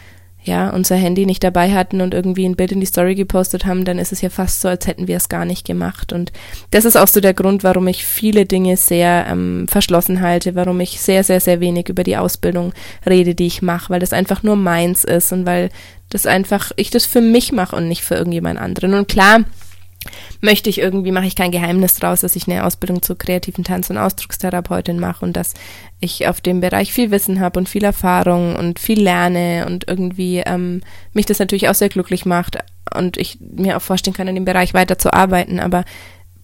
ja, 0.48 0.70
unser 0.70 0.96
Handy 0.96 1.25
nicht 1.25 1.44
dabei 1.44 1.74
hatten 1.74 2.01
und 2.01 2.13
irgendwie 2.13 2.46
ein 2.46 2.56
Bild 2.56 2.72
in 2.72 2.80
die 2.80 2.86
Story 2.86 3.16
gepostet 3.16 3.66
haben, 3.66 3.86
dann 3.86 4.00
ist 4.00 4.12
es 4.12 4.22
ja 4.22 4.30
fast 4.30 4.62
so, 4.62 4.68
als 4.68 4.88
hätten 4.88 5.08
wir 5.08 5.18
es 5.18 5.30
gar 5.30 5.46
nicht 5.46 5.66
gemacht. 5.66 6.13
Und 6.13 6.32
das 6.72 6.86
ist 6.86 6.96
auch 6.96 7.08
so 7.08 7.22
der 7.22 7.34
Grund, 7.34 7.63
warum 7.63 7.88
ich 7.88 8.06
viele 8.06 8.46
Dinge 8.46 8.77
sehr 8.77 9.27
ähm, 9.30 9.68
verschlossen 9.70 10.22
halte, 10.22 10.56
warum 10.56 10.80
ich 10.80 11.00
sehr, 11.00 11.24
sehr, 11.24 11.39
sehr 11.39 11.60
wenig 11.60 11.89
über 11.89 12.04
die 12.04 12.18
Ausbildung 12.18 12.74
rede, 13.06 13.36
die 13.36 13.48
ich 13.48 13.62
mache, 13.62 13.92
weil 13.92 14.00
das 14.00 14.13
einfach 14.13 14.42
nur 14.42 14.56
meins 14.56 15.04
ist 15.04 15.32
und 15.32 15.46
weil 15.46 15.70
das 16.10 16.25
einfach, 16.25 16.72
ich 16.77 16.89
das 16.89 17.06
für 17.06 17.22
mich 17.22 17.51
mache 17.51 17.75
und 17.75 17.88
nicht 17.88 18.01
für 18.01 18.16
irgendjemand 18.16 18.60
anderen. 18.60 18.94
Und 18.94 19.08
klar, 19.08 19.42
möchte 20.42 20.70
ich 20.70 20.80
irgendwie, 20.80 21.12
mache 21.12 21.25
ich 21.25 21.36
kein 21.36 21.51
Geheimnis 21.51 21.96
draus, 21.96 22.22
dass 22.22 22.36
ich 22.36 22.48
eine 22.48 22.66
Ausbildung 22.66 23.01
zur 23.01 23.18
kreativen 23.18 23.63
Tanz- 23.63 23.89
und 23.89 23.98
Ausdruckstherapeutin 23.98 25.00
mache 25.00 25.25
und 25.25 25.34
dass 25.34 25.54
ich 26.00 26.27
auf 26.27 26.42
dem 26.42 26.62
Bereich 26.62 26.94
viel 26.94 27.12
Wissen 27.12 27.39
habe 27.39 27.60
und 27.60 27.70
viel 27.70 27.84
Erfahrung 27.84 28.56
und 28.56 28.80
viel 28.80 29.01
lerne 29.01 29.66
und 29.66 29.88
irgendwie 29.88 30.39
ähm, 30.46 30.82
mich 31.13 31.25
das 31.25 31.39
natürlich 31.39 31.70
auch 31.70 31.75
sehr 31.75 31.89
glücklich 31.89 32.25
macht 32.25 32.58
und 32.96 33.18
ich 33.18 33.39
mir 33.39 33.77
auch 33.77 33.82
vorstellen 33.82 34.16
kann, 34.16 34.27
in 34.27 34.36
dem 34.36 34.46
Bereich 34.46 34.74
weiter 34.74 34.98
zu 34.98 35.13
arbeiten. 35.13 35.60
Aber 35.60 35.84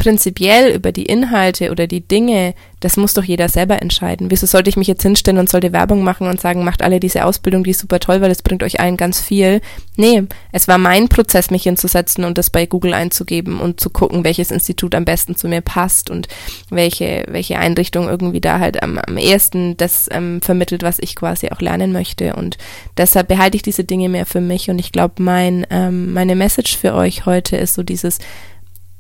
prinzipiell 0.04 0.76
über 0.76 0.92
die 0.92 1.06
Inhalte 1.06 1.72
oder 1.72 1.88
die 1.88 2.06
Dinge, 2.06 2.56
das 2.82 2.98
muss 2.98 3.14
doch 3.14 3.24
jeder 3.24 3.48
selber 3.48 3.82
entscheiden. 3.82 4.32
Wieso 4.32 4.46
sollte 4.46 4.70
ich 4.70 4.76
mich 4.76 4.90
jetzt 4.90 5.02
hinstellen 5.02 5.38
und 5.38 5.50
sollte 5.50 5.72
Werbung 5.72 6.04
machen 6.04 6.28
und 6.28 6.42
sagen, 6.42 6.66
macht 6.66 6.82
alle 6.82 7.00
diese 7.00 7.24
Ausbildung, 7.24 7.64
die 7.64 7.70
ist 7.70 7.80
super 7.80 8.02
toll, 8.02 8.20
weil 8.20 8.30
es 8.30 8.42
bringt 8.42 8.64
euch 8.64 8.82
allen 8.82 8.98
ganz 8.98 9.22
viel. 9.22 9.62
Nee, 9.96 10.24
es 10.52 10.68
war 10.68 10.78
mein 10.78 11.08
Prozess, 11.08 11.52
mich 11.52 11.64
hinzusetzen 11.64 12.26
und 12.26 12.38
das 12.38 12.50
bei 12.50 12.66
Google 12.66 12.94
einzugeben 12.94 13.62
und 13.62 13.80
zu 13.80 13.90
gucken, 13.90 14.26
welches 14.26 14.52
Institut 14.52 14.94
am 14.94 15.06
besten 15.06 15.38
zu 15.38 15.48
mir 15.48 15.62
passt 15.62 16.10
und 16.10 16.28
welche, 16.70 17.24
welche 17.30 17.58
Einrichtung 17.58 18.10
irgendwie 18.10 18.42
da 18.42 18.60
halt 18.60 18.84
am, 18.84 18.98
am 18.98 19.18
ehesten 19.18 19.78
das 19.78 20.10
ähm, 20.12 20.42
vermittelt, 20.42 20.84
was 20.84 20.98
ich 21.00 21.16
quasi 21.16 21.48
auch 21.48 21.62
lernen 21.62 21.94
möchte. 21.94 22.36
Und 22.36 22.58
deshalb 22.98 23.30
behalte 23.30 23.56
ich 23.56 23.64
diese 23.64 23.86
Dinge 23.86 24.10
mehr 24.10 24.26
für 24.26 24.42
mich 24.42 24.70
und 24.70 24.80
ich 24.80 24.92
glaube, 24.92 25.24
mein, 25.24 25.66
ähm, 25.70 26.12
meine 26.12 26.36
Message 26.36 26.78
für 26.78 26.94
euch 26.94 27.26
heute 27.26 27.56
ist 27.56 27.76
so 27.76 27.84
dieses, 27.84 28.20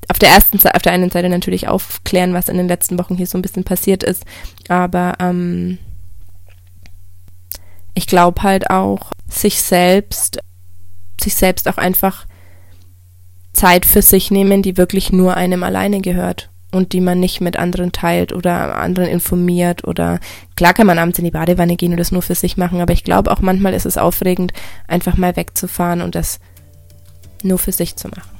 auf 0.10 0.20
der 0.20 0.30
ersten 0.30 0.60
auf 0.68 0.82
der 0.82 0.92
einen 0.92 1.10
Seite 1.10 1.30
natürlich 1.30 1.68
aufklären, 1.68 2.34
was 2.34 2.50
in 2.50 2.58
den 2.58 2.68
letzten 2.68 3.00
Wochen 3.00 3.16
hier 3.16 3.28
so 3.28 3.38
ein 3.38 3.42
bisschen 3.42 3.64
passiert 3.64 4.04
ist, 4.04 4.24
aber 4.68 5.14
ähm, 5.20 5.78
ich 7.94 8.08
glaube 8.08 8.44
halt 8.44 8.70
auch, 8.70 9.12
sich 9.28 9.62
selbst, 9.62 10.40
sich 11.22 11.36
selbst 11.36 11.68
auch 11.68 11.78
einfach 11.78 12.26
Zeit 13.54 13.86
für 13.86 14.02
sich 14.02 14.32
nehmen, 14.32 14.62
die 14.62 14.78
wirklich 14.78 15.12
nur 15.12 15.36
einem 15.36 15.64
alleine 15.64 16.02
gehört 16.02 16.50
und 16.72 16.94
die 16.94 17.02
man 17.02 17.20
nicht 17.20 17.40
mit 17.40 17.58
anderen 17.58 17.92
teilt 17.92 18.34
oder 18.34 18.78
anderen 18.78 19.08
informiert 19.08 19.86
oder 19.88 20.20
klar 20.56 20.74
kann 20.74 20.88
man 20.88 20.98
abends 20.98 21.20
in 21.20 21.26
die 21.26 21.32
Badewanne 21.32 21.76
gehen 21.76 21.92
und 21.92 22.00
das 22.00 22.12
nur 22.12 22.24
für 22.24 22.36
sich 22.36 22.58
machen, 22.58 22.82
aber 22.82 22.94
ich 22.94 23.04
glaube 23.04 23.32
auch 23.32 23.42
manchmal 23.42 23.76
ist 23.76 23.86
es 23.86 23.98
aufregend, 23.98 24.54
einfach 24.88 25.18
mal 25.18 25.36
wegzufahren 25.36 26.02
und 26.02 26.16
das 26.16 26.40
nur 27.44 27.60
für 27.60 27.72
sich 27.72 27.96
zu 27.96 28.08
machen. 28.08 28.33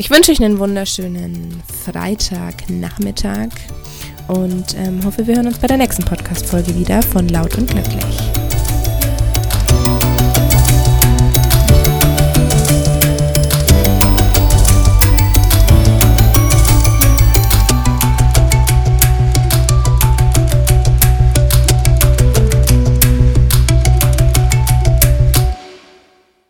Ich 0.00 0.10
wünsche 0.10 0.30
euch 0.30 0.40
einen 0.40 0.60
wunderschönen 0.60 1.60
Freitagnachmittag 1.84 3.48
und 4.28 4.76
ähm, 4.76 5.04
hoffe, 5.04 5.26
wir 5.26 5.34
hören 5.34 5.48
uns 5.48 5.58
bei 5.58 5.66
der 5.66 5.76
nächsten 5.76 6.04
Podcast-Folge 6.04 6.76
wieder 6.76 7.02
von 7.02 7.26
Laut 7.28 7.58
und 7.58 7.68
Glücklich. 7.68 8.37